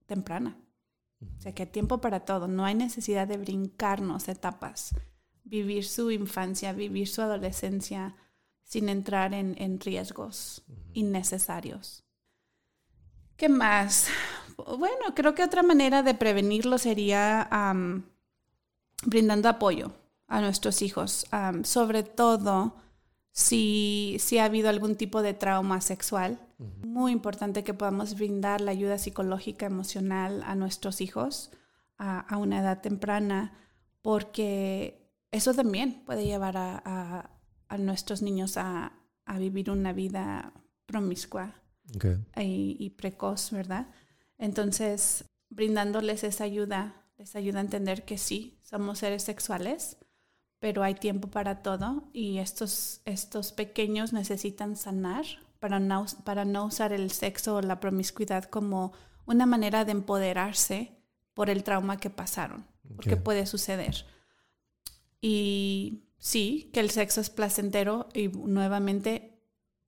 temprana. 0.06 0.56
O 1.20 1.40
sea, 1.40 1.54
que 1.54 1.64
hay 1.64 1.68
tiempo 1.68 2.00
para 2.00 2.20
todo, 2.20 2.48
no 2.48 2.64
hay 2.64 2.74
necesidad 2.74 3.26
de 3.26 3.38
brincarnos 3.38 4.28
etapas, 4.28 4.94
vivir 5.44 5.84
su 5.84 6.10
infancia, 6.10 6.72
vivir 6.72 7.08
su 7.08 7.22
adolescencia, 7.22 8.16
sin 8.62 8.88
entrar 8.88 9.32
en, 9.32 9.80
riesgos 9.80 10.62
innecesarios. 10.92 12.04
¿Qué 13.36 13.48
más? 13.48 14.08
Bueno, 14.56 15.14
creo 15.14 15.34
que 15.34 15.44
otra 15.44 15.62
manera 15.62 16.02
de 16.02 16.14
prevenirlo 16.14 16.78
sería 16.78 17.48
brindando 19.04 19.48
apoyo 19.48 19.92
a 20.26 20.40
nuestros 20.40 20.82
hijos, 20.82 21.26
sobre 21.62 22.02
todo 22.02 22.74
si, 23.32 24.16
si, 24.18 24.38
ha 24.38 24.46
habido 24.46 24.68
algún 24.70 24.96
tipo 24.96 25.22
de 25.22 25.34
trauma 25.34 25.80
sexual. 25.80 26.40
Muy 26.58 27.12
importante 27.12 27.64
que 27.64 27.74
podamos 27.74 28.14
brindar 28.14 28.60
la 28.60 28.70
ayuda 28.70 28.98
psicológica, 28.98 29.66
emocional 29.66 30.42
a 30.42 30.54
nuestros 30.54 31.00
hijos 31.00 31.50
a, 31.98 32.36
una 32.36 32.60
edad 32.60 32.80
temprana, 32.80 33.52
porque 34.02 35.12
eso 35.30 35.52
también 35.54 36.02
puede 36.04 36.24
llevar 36.24 36.56
a 36.56 37.36
a 37.68 37.78
nuestros 37.78 38.22
niños 38.22 38.56
a, 38.56 38.92
vivir 39.38 39.70
una 39.70 39.92
vida 39.92 40.52
promiscua 40.86 41.60
y, 42.36 42.90
precoz, 42.90 43.50
¿verdad? 43.50 43.88
Entonces, 44.38 45.24
brindándoles 45.50 46.22
esa 46.22 46.44
ayuda, 46.44 47.04
les 47.18 47.34
ayuda 47.34 47.58
a 47.58 47.62
entender 47.62 48.04
que 48.04 48.18
sí, 48.18 48.60
somos 48.62 49.00
seres 49.00 49.24
sexuales, 49.24 49.96
pero 50.60 50.84
hay 50.84 50.94
tiempo 50.94 51.28
para 51.28 51.62
todo 51.62 52.08
y 52.12 52.38
estos, 52.38 53.00
estos 53.04 53.52
pequeños 53.52 54.12
necesitan 54.12 54.76
sanar 54.76 55.24
para 55.58 55.78
no, 55.80 56.06
para 56.24 56.44
no 56.44 56.66
usar 56.66 56.92
el 56.92 57.10
sexo 57.10 57.56
o 57.56 57.62
la 57.62 57.80
promiscuidad 57.80 58.44
como 58.44 58.92
una 59.26 59.46
manera 59.46 59.84
de 59.84 59.92
empoderarse 59.92 60.92
por 61.34 61.50
el 61.50 61.64
trauma 61.64 61.98
que 61.98 62.10
pasaron, 62.10 62.66
porque 62.94 63.16
puede 63.16 63.46
suceder. 63.46 64.06
Y 65.20 66.04
sí, 66.18 66.70
que 66.72 66.80
el 66.80 66.90
sexo 66.90 67.20
es 67.20 67.30
placentero 67.30 68.08
y 68.14 68.28
nuevamente 68.28 69.40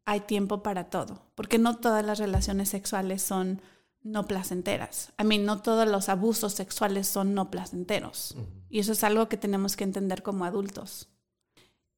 hay 0.05 0.21
tiempo 0.21 0.63
para 0.63 0.91
todo, 0.91 1.27
porque 1.35 1.59
no 1.59 1.77
todas 1.77 2.05
las 2.05 2.19
relaciones 2.19 2.71
sexuales 2.71 3.23
son 3.23 3.63
no 4.03 4.27
placenteras. 4.27 5.13
A 5.17 5.25
mí 5.25 5.39
no 5.39 5.61
todos 5.61 5.87
los 5.87 6.09
abusos 6.09 6.55
sexuales 6.55 7.07
son 7.09 7.35
no 7.35 7.51
placenteros. 7.51 8.37
Y 8.71 8.79
eso 8.79 8.93
es 8.93 9.05
algo 9.05 9.29
que 9.29 9.37
tenemos 9.37 9.77
que 9.77 9.85
entender 9.85 10.23
como 10.23 10.45
adultos. 10.45 11.09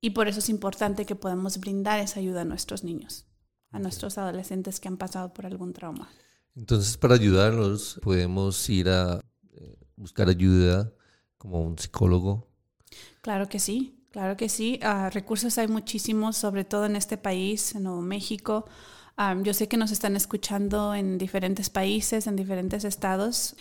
Y 0.01 0.11
por 0.11 0.29
eso 0.29 0.39
es 0.39 0.49
importante 0.49 1.05
que 1.05 1.15
podamos 1.15 1.59
brindar 1.59 2.01
esa 2.01 2.21
ayuda 2.21 2.43
a 2.43 2.47
nuestros 2.47 2.85
niños, 2.85 3.27
a 3.71 3.79
nuestros 3.79 4.19
adolescentes 4.19 4.81
que 4.81 4.89
han 4.89 4.97
pasado 4.97 5.33
por 5.33 5.47
algún 5.47 5.73
trauma. 5.73 6.09
Entonces, 6.57 6.97
para 6.97 7.15
ayudarlos, 7.15 8.01
podemos 8.03 8.69
ir 8.69 8.89
a 8.89 9.21
eh, 9.53 9.77
buscar 9.97 10.29
ayuda 10.29 10.93
como 11.39 11.63
un 11.63 11.79
psicólogo. 11.79 12.49
Claro 13.23 13.49
que 13.49 13.61
sí, 13.61 14.05
claro 14.11 14.37
que 14.37 14.49
sí. 14.49 14.81
Ah, 14.83 15.11
recursos 15.11 15.57
hay 15.59 15.69
muchísimos, 15.69 16.37
sobre 16.37 16.65
todo 16.65 16.87
en 16.87 16.97
este 16.97 17.17
país, 17.17 17.75
en 17.75 17.85
Nuevo 17.85 18.03
México 18.03 18.67
yo 19.43 19.55
sé 19.55 19.69
que 19.69 19.77
nos 19.77 19.91
están 19.91 20.17
escuchando 20.17 20.95
en 20.95 21.19
diferentes 21.19 21.69
países, 21.69 22.27
en 22.27 22.37
diferentes 22.37 22.85
estados, 22.85 23.55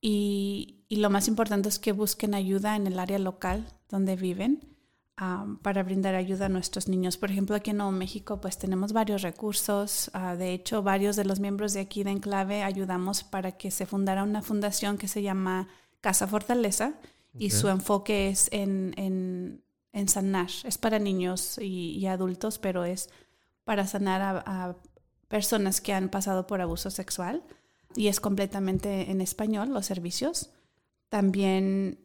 y, 0.00 0.78
lo 0.90 1.10
más 1.10 1.28
importante 1.28 1.68
es 1.68 1.78
que 1.78 1.92
busquen 1.92 2.34
ayuda 2.34 2.76
en 2.76 2.86
el 2.86 2.98
área 2.98 3.18
local 3.18 3.66
donde 3.88 4.16
viven 4.16 4.71
para 5.16 5.82
brindar 5.82 6.14
ayuda 6.14 6.46
a 6.46 6.48
nuestros 6.48 6.88
niños. 6.88 7.16
Por 7.16 7.30
ejemplo, 7.30 7.54
aquí 7.54 7.70
en 7.70 7.76
Nuevo 7.76 7.92
México, 7.92 8.40
pues 8.40 8.58
tenemos 8.58 8.92
varios 8.92 9.22
recursos. 9.22 10.10
Ah, 10.14 10.36
de 10.36 10.52
hecho, 10.52 10.82
varios 10.82 11.16
de 11.16 11.24
los 11.24 11.38
miembros 11.38 11.74
de 11.74 11.80
aquí 11.80 12.02
de 12.02 12.10
Enclave 12.10 12.62
ayudamos 12.62 13.22
para 13.22 13.52
que 13.52 13.70
se 13.70 13.86
fundara 13.86 14.24
una 14.24 14.42
fundación 14.42 14.98
que 14.98 15.08
se 15.08 15.22
llama 15.22 15.68
Casa 16.00 16.26
Fortaleza 16.26 16.94
y 17.38 17.50
su 17.50 17.68
enfoque 17.68 18.28
es 18.28 18.48
en, 18.52 18.94
en, 19.92 20.08
sanar. 20.08 20.50
Es 20.64 20.76
para 20.78 20.98
niños 20.98 21.58
y, 21.58 22.04
adultos, 22.06 22.58
pero 22.58 22.84
es 22.84 23.08
para 23.64 23.86
sanar 23.86 24.42
a 24.44 24.76
personas 25.28 25.80
que 25.80 25.94
han 25.94 26.08
pasado 26.08 26.46
por 26.46 26.60
abuso 26.60 26.90
sexual 26.90 27.42
y 27.94 28.08
es 28.08 28.20
completamente 28.20 29.10
en 29.10 29.20
español 29.20 29.70
los 29.72 29.86
servicios. 29.86 30.50
También 31.08 31.98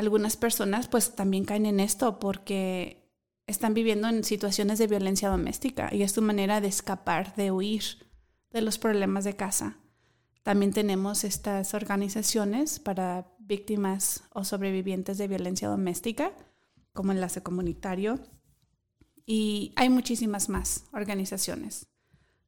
algunas 0.00 0.36
personas 0.36 0.88
pues 0.88 1.14
también 1.14 1.44
caen 1.44 1.66
en 1.66 1.78
esto 1.78 2.18
porque 2.18 3.12
están 3.46 3.74
viviendo 3.74 4.08
en 4.08 4.24
situaciones 4.24 4.78
de 4.78 4.86
violencia 4.86 5.28
doméstica 5.28 5.90
y 5.92 6.02
es 6.02 6.12
su 6.12 6.22
manera 6.22 6.60
de 6.60 6.68
escapar, 6.68 7.34
de 7.36 7.50
huir 7.50 7.82
de 8.50 8.62
los 8.62 8.78
problemas 8.78 9.24
de 9.24 9.36
casa. 9.36 9.76
También 10.42 10.72
tenemos 10.72 11.22
estas 11.24 11.74
organizaciones 11.74 12.80
para 12.80 13.30
víctimas 13.38 14.24
o 14.32 14.42
sobrevivientes 14.44 15.18
de 15.18 15.28
violencia 15.28 15.68
doméstica, 15.68 16.32
como 16.94 17.12
Enlace 17.12 17.42
Comunitario, 17.42 18.20
y 19.26 19.74
hay 19.76 19.90
muchísimas 19.90 20.48
más 20.48 20.84
organizaciones 20.92 21.88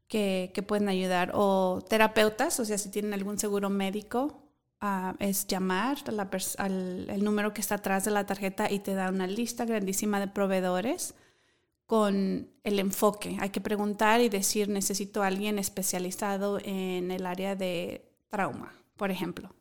que, 0.08 0.64
pueden 0.66 0.88
ayudar. 0.88 1.32
O 1.34 1.84
terapeutas, 1.86 2.58
o 2.60 2.64
sea, 2.64 2.78
si 2.78 2.90
tienen 2.90 3.12
algún 3.12 3.38
seguro 3.38 3.68
médico, 3.68 4.41
ah, 4.82 5.14
es 5.18 5.46
llamar 5.46 5.96
al 6.58 7.06
el 7.08 7.24
número 7.24 7.54
que 7.54 7.62
está 7.62 7.76
atrás 7.76 8.04
de 8.04 8.10
la 8.10 8.26
tarjeta 8.26 8.70
y 8.70 8.80
te 8.80 8.92
da 8.92 9.08
una 9.08 9.26
lista 9.26 9.64
grandísima 9.64 10.20
de 10.20 10.28
proveedores 10.28 11.14
con 11.86 12.48
el 12.64 12.78
enfoque. 12.78 13.36
Hay 13.40 13.50
que 13.50 13.60
preguntar 13.60 14.20
y 14.20 14.28
decir, 14.28 14.68
necesito 14.68 15.22
a 15.22 15.26
alguien 15.28 15.58
especializado 15.58 16.58
en 16.64 17.10
el 17.10 17.26
área 17.26 17.54
de 17.54 18.10
trauma, 18.28 18.72
por 18.96 19.10
ejemplo. 19.10 19.54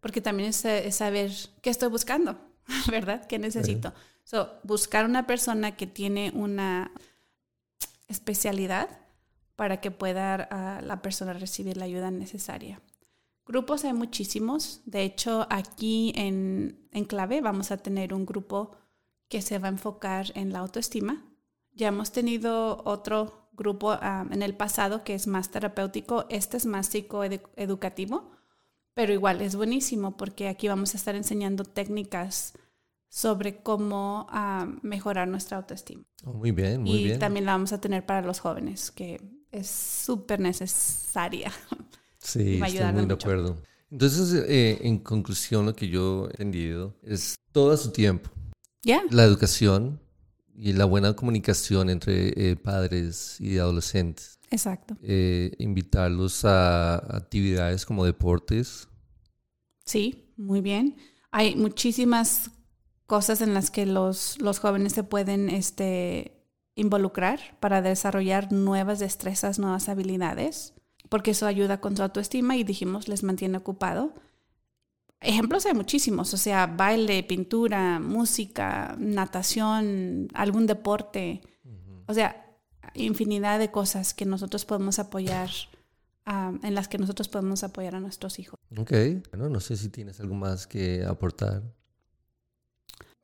Porque 0.00 0.20
también 0.20 0.50
es, 0.50 0.66
saber 0.94 1.30
qué 1.62 1.70
estoy 1.70 1.88
buscando, 1.88 2.38
¿verdad? 2.90 3.26
¿Qué 3.26 3.38
necesito? 3.38 3.92
So, 4.24 4.50
buscar 4.62 5.04
una 5.04 5.26
persona 5.26 5.76
que 5.76 5.86
tiene 5.86 6.32
una 6.34 6.90
especialidad 8.08 8.88
para 9.56 9.80
que 9.80 9.90
pueda 9.90 10.80
la 10.82 11.02
persona 11.02 11.32
recibir 11.32 11.76
la 11.76 11.84
ayuda 11.84 12.10
necesaria. 12.10 12.80
Grupos 13.48 13.84
hay 13.84 13.94
muchísimos. 13.94 14.82
De 14.84 15.02
hecho, 15.02 15.46
aquí 15.48 16.12
en, 16.14 16.86
en 16.92 17.04
Clave 17.06 17.40
vamos 17.40 17.70
a 17.70 17.78
tener 17.78 18.12
un 18.12 18.26
grupo 18.26 18.76
que 19.28 19.40
se 19.40 19.58
va 19.58 19.68
a 19.68 19.70
enfocar 19.70 20.26
en 20.34 20.52
la 20.52 20.58
autoestima. 20.58 21.24
Ya 21.72 21.88
hemos 21.88 22.12
tenido 22.12 22.82
otro 22.84 23.48
grupo 23.52 23.92
ah, 23.92 24.26
en 24.30 24.42
el 24.42 24.54
pasado 24.54 25.02
que 25.02 25.14
es 25.14 25.26
más 25.26 25.50
terapéutico. 25.50 26.26
Este 26.28 26.58
es 26.58 26.66
más 26.66 26.88
psicoeducativo, 26.88 28.30
pero 28.92 29.14
igual 29.14 29.40
es 29.40 29.56
buenísimo 29.56 30.16
porque 30.16 30.48
aquí 30.48 30.68
vamos 30.68 30.94
a 30.94 30.98
estar 30.98 31.14
enseñando 31.14 31.64
técnicas 31.64 32.52
sobre 33.08 33.62
cómo 33.62 34.26
ah, 34.28 34.66
mejorar 34.82 35.26
nuestra 35.26 35.56
autoestima. 35.56 36.04
Oh, 36.24 36.34
muy 36.34 36.52
bien, 36.52 36.82
muy 36.82 37.04
bien. 37.04 37.16
Y 37.16 37.18
también 37.18 37.46
la 37.46 37.52
vamos 37.52 37.72
a 37.72 37.80
tener 37.80 38.04
para 38.04 38.20
los 38.20 38.40
jóvenes, 38.40 38.90
que 38.90 39.22
es 39.50 39.70
súper 39.70 40.40
necesaria. 40.40 41.50
Sí, 42.28 42.60
estoy 42.62 42.92
muy 42.92 43.06
de 43.06 43.14
acuerdo. 43.14 43.56
Entonces, 43.90 44.44
eh, 44.46 44.78
en 44.82 44.98
conclusión, 44.98 45.64
lo 45.64 45.74
que 45.74 45.88
yo 45.88 46.26
he 46.26 46.42
entendido 46.42 46.94
es 47.02 47.36
todo 47.52 47.74
su 47.76 47.90
tiempo. 47.90 48.30
Ya. 48.82 49.02
La 49.10 49.24
educación 49.24 49.98
y 50.54 50.74
la 50.74 50.84
buena 50.84 51.14
comunicación 51.14 51.88
entre 51.88 52.50
eh, 52.50 52.56
padres 52.56 53.40
y 53.40 53.58
adolescentes. 53.58 54.38
Exacto. 54.50 54.96
Eh, 55.02 55.52
invitarlos 55.58 56.44
a 56.44 56.96
actividades 57.16 57.86
como 57.86 58.04
deportes. 58.04 58.88
Sí, 59.86 60.34
muy 60.36 60.60
bien. 60.60 60.96
Hay 61.30 61.56
muchísimas 61.56 62.50
cosas 63.06 63.40
en 63.40 63.54
las 63.54 63.70
que 63.70 63.86
los, 63.86 64.38
los 64.38 64.58
jóvenes 64.58 64.92
se 64.92 65.02
pueden 65.02 65.48
este, 65.48 66.44
involucrar 66.74 67.40
para 67.58 67.80
desarrollar 67.80 68.52
nuevas 68.52 68.98
destrezas, 68.98 69.58
nuevas 69.58 69.88
habilidades, 69.88 70.74
porque 71.08 71.32
eso 71.32 71.46
ayuda 71.46 71.80
con 71.80 71.96
su 71.96 72.02
autoestima 72.02 72.56
y 72.56 72.64
dijimos 72.64 73.08
les 73.08 73.22
mantiene 73.22 73.58
ocupado. 73.58 74.14
Ejemplos 75.20 75.66
hay 75.66 75.74
muchísimos, 75.74 76.32
o 76.32 76.36
sea, 76.36 76.66
baile, 76.66 77.24
pintura, 77.24 77.98
música, 77.98 78.94
natación, 78.98 80.28
algún 80.32 80.66
deporte, 80.66 81.40
o 82.06 82.14
sea, 82.14 82.46
infinidad 82.94 83.58
de 83.58 83.70
cosas 83.70 84.14
que 84.14 84.24
nosotros 84.24 84.64
podemos 84.64 85.00
apoyar, 85.00 85.50
ah, 86.24 86.52
en 86.62 86.74
las 86.74 86.86
que 86.86 86.98
nosotros 86.98 87.28
podemos 87.28 87.64
apoyar 87.64 87.96
a 87.96 88.00
nuestros 88.00 88.38
hijos. 88.38 88.58
Ok, 88.76 88.92
bueno, 89.30 89.48
no 89.48 89.58
sé 89.58 89.76
si 89.76 89.88
tienes 89.88 90.20
algo 90.20 90.34
más 90.34 90.68
que 90.68 91.04
aportar. 91.04 91.62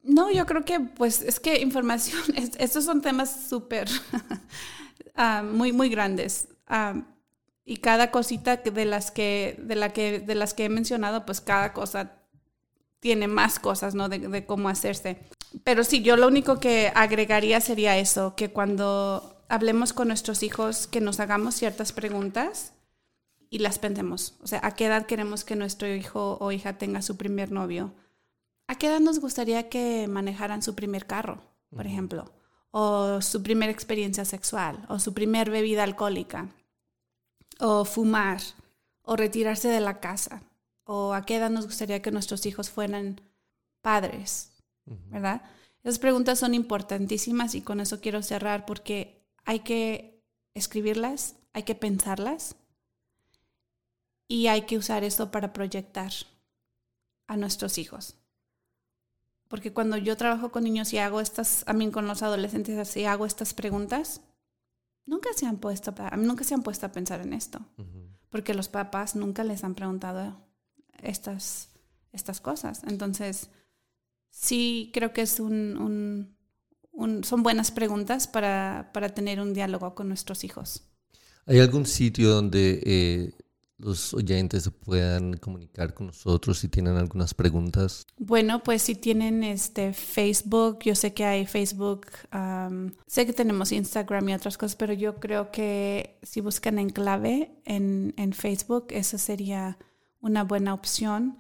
No, 0.02 0.30
yo 0.30 0.44
creo 0.46 0.64
que 0.64 0.80
pues 0.80 1.22
es 1.22 1.40
que 1.40 1.60
información, 1.60 2.20
estos 2.58 2.84
son 2.84 3.00
temas 3.02 3.48
súper, 3.48 3.88
ah, 5.14 5.42
muy, 5.42 5.72
muy 5.72 5.88
grandes. 5.88 6.48
Ah, 6.66 7.06
y 7.64 7.78
cada 7.78 8.10
cosita 8.10 8.56
de 8.56 8.84
las 8.84 9.10
que, 9.10 9.56
de, 9.58 9.74
la 9.74 9.92
que, 9.92 10.20
de 10.20 10.34
las 10.34 10.54
que 10.54 10.66
he 10.66 10.68
mencionado, 10.68 11.24
pues 11.24 11.40
cada 11.40 11.72
cosa 11.72 12.12
tiene 13.00 13.26
más 13.26 13.58
cosas, 13.58 13.94
¿no? 13.94 14.08
De, 14.08 14.18
de, 14.18 14.46
cómo 14.46 14.68
hacerse. 14.68 15.18
Pero 15.62 15.84
sí, 15.84 16.02
yo 16.02 16.16
lo 16.16 16.26
único 16.26 16.60
que 16.60 16.92
agregaría 16.94 17.60
sería 17.60 17.96
eso, 17.98 18.34
que 18.36 18.50
cuando 18.50 19.44
hablemos 19.48 19.92
con 19.92 20.08
nuestros 20.08 20.42
hijos, 20.42 20.86
que 20.86 21.00
nos 21.00 21.20
hagamos 21.20 21.54
ciertas 21.54 21.92
preguntas 21.92 22.72
y 23.50 23.58
las 23.58 23.78
pensemos. 23.78 24.34
O 24.42 24.46
sea, 24.46 24.60
¿a 24.62 24.74
qué 24.74 24.86
edad 24.86 25.06
queremos 25.06 25.44
que 25.44 25.56
nuestro 25.56 25.88
hijo 25.88 26.38
o 26.40 26.52
hija 26.52 26.76
tenga 26.76 27.02
su 27.02 27.16
primer 27.16 27.52
novio? 27.52 27.94
¿A 28.66 28.76
qué 28.76 28.88
edad 28.88 29.00
nos 29.00 29.20
gustaría 29.20 29.68
que 29.68 30.06
manejaran 30.08 30.62
su 30.62 30.74
primer 30.74 31.06
carro, 31.06 31.42
por 31.70 31.86
ejemplo? 31.86 32.32
O 32.70 33.20
su 33.22 33.42
primera 33.42 33.70
experiencia 33.70 34.24
sexual, 34.24 34.84
o 34.88 34.98
su 34.98 35.14
primer 35.14 35.50
bebida 35.50 35.84
alcohólica, 35.84 36.48
o 37.60 37.84
fumar, 37.84 38.40
o 39.02 39.16
retirarse 39.16 39.68
de 39.68 39.80
la 39.80 40.00
casa, 40.00 40.42
o 40.84 41.14
a 41.14 41.24
qué 41.24 41.36
edad 41.36 41.50
nos 41.50 41.66
gustaría 41.66 42.02
que 42.02 42.10
nuestros 42.10 42.46
hijos 42.46 42.70
fueran 42.70 43.20
padres, 43.80 44.52
¿verdad? 45.10 45.42
Esas 45.82 45.98
preguntas 45.98 46.38
son 46.38 46.54
importantísimas 46.54 47.54
y 47.54 47.60
con 47.60 47.80
eso 47.80 48.00
quiero 48.00 48.22
cerrar 48.22 48.64
porque 48.64 49.22
hay 49.44 49.60
que 49.60 50.22
escribirlas, 50.54 51.36
hay 51.52 51.64
que 51.64 51.74
pensarlas 51.74 52.56
y 54.26 54.46
hay 54.46 54.62
que 54.62 54.78
usar 54.78 55.04
esto 55.04 55.30
para 55.30 55.52
proyectar 55.52 56.12
a 57.26 57.36
nuestros 57.36 57.78
hijos. 57.78 58.16
Porque 59.48 59.72
cuando 59.72 59.96
yo 59.98 60.16
trabajo 60.16 60.50
con 60.50 60.64
niños 60.64 60.92
y 60.92 60.98
hago 60.98 61.20
estas, 61.20 61.64
a 61.66 61.74
mí 61.74 61.90
con 61.90 62.06
los 62.06 62.22
adolescentes 62.22 62.96
y 62.96 63.04
hago 63.04 63.26
estas 63.26 63.52
preguntas, 63.52 64.22
nunca 65.06 65.30
se 65.36 65.46
han 65.46 65.58
puesto, 65.58 65.94
nunca 66.18 66.44
se 66.44 66.54
han 66.54 66.62
puesto 66.62 66.86
a 66.86 66.92
pensar 66.92 67.20
en 67.20 67.32
esto. 67.32 67.60
Porque 68.30 68.54
los 68.54 68.68
papás 68.68 69.14
nunca 69.14 69.44
les 69.44 69.62
han 69.64 69.74
preguntado 69.74 70.44
estas, 71.02 71.70
estas 72.12 72.40
cosas. 72.40 72.82
Entonces, 72.84 73.48
sí 74.30 74.90
creo 74.92 75.12
que 75.12 75.22
es 75.22 75.38
un, 75.40 76.36
son 77.22 77.42
buenas 77.42 77.70
preguntas 77.70 78.26
para, 78.26 78.90
para, 78.92 79.10
tener 79.10 79.40
un 79.40 79.54
diálogo 79.54 79.94
con 79.94 80.08
nuestros 80.08 80.44
hijos. 80.44 80.82
¿Hay 81.46 81.60
algún 81.60 81.86
sitio 81.86 82.30
donde 82.30 82.82
eh, 82.84 83.32
los 83.78 84.14
oyentes 84.14 84.70
puedan 84.84 85.34
comunicar 85.34 85.94
con 85.94 86.08
nosotros 86.08 86.58
si 86.58 86.68
tienen 86.68 86.96
algunas 86.96 87.34
preguntas? 87.34 88.06
Bueno, 88.18 88.62
pues 88.62 88.82
si 88.82 88.94
tienen 88.94 89.42
este 89.42 89.92
Facebook, 89.92 90.78
yo 90.84 90.94
sé 90.94 91.12
que 91.12 91.24
hay 91.24 91.46
Facebook, 91.46 92.06
sé 93.06 93.26
que 93.26 93.32
tenemos 93.32 93.72
Instagram 93.72 94.28
y 94.28 94.34
otras 94.34 94.56
cosas, 94.56 94.76
pero 94.76 94.92
yo 94.92 95.16
creo 95.16 95.50
que 95.50 96.18
si 96.22 96.40
buscan 96.40 96.78
en 96.78 96.90
clave 96.90 97.50
en, 97.64 98.14
en 98.16 98.32
Facebook, 98.32 98.86
esa 98.90 99.18
sería 99.18 99.78
una 100.20 100.44
buena 100.44 100.72
opción. 100.74 101.38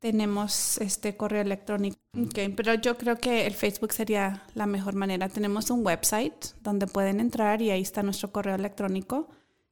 Tenemos 0.00 0.78
este 0.78 1.16
correo 1.16 1.42
electrónico, 1.42 1.98
okay, 2.16 2.48
pero 2.50 2.74
yo 2.74 2.96
creo 2.96 3.16
que 3.16 3.46
el 3.46 3.54
Facebook 3.54 3.92
sería 3.92 4.44
la 4.54 4.66
mejor 4.66 4.94
manera. 4.94 5.28
Tenemos 5.28 5.70
un 5.70 5.84
website 5.84 6.54
donde 6.62 6.86
pueden 6.86 7.18
entrar 7.18 7.62
y 7.62 7.70
ahí 7.70 7.82
está 7.82 8.04
nuestro 8.04 8.30
correo 8.30 8.54
electrónico. 8.54 9.28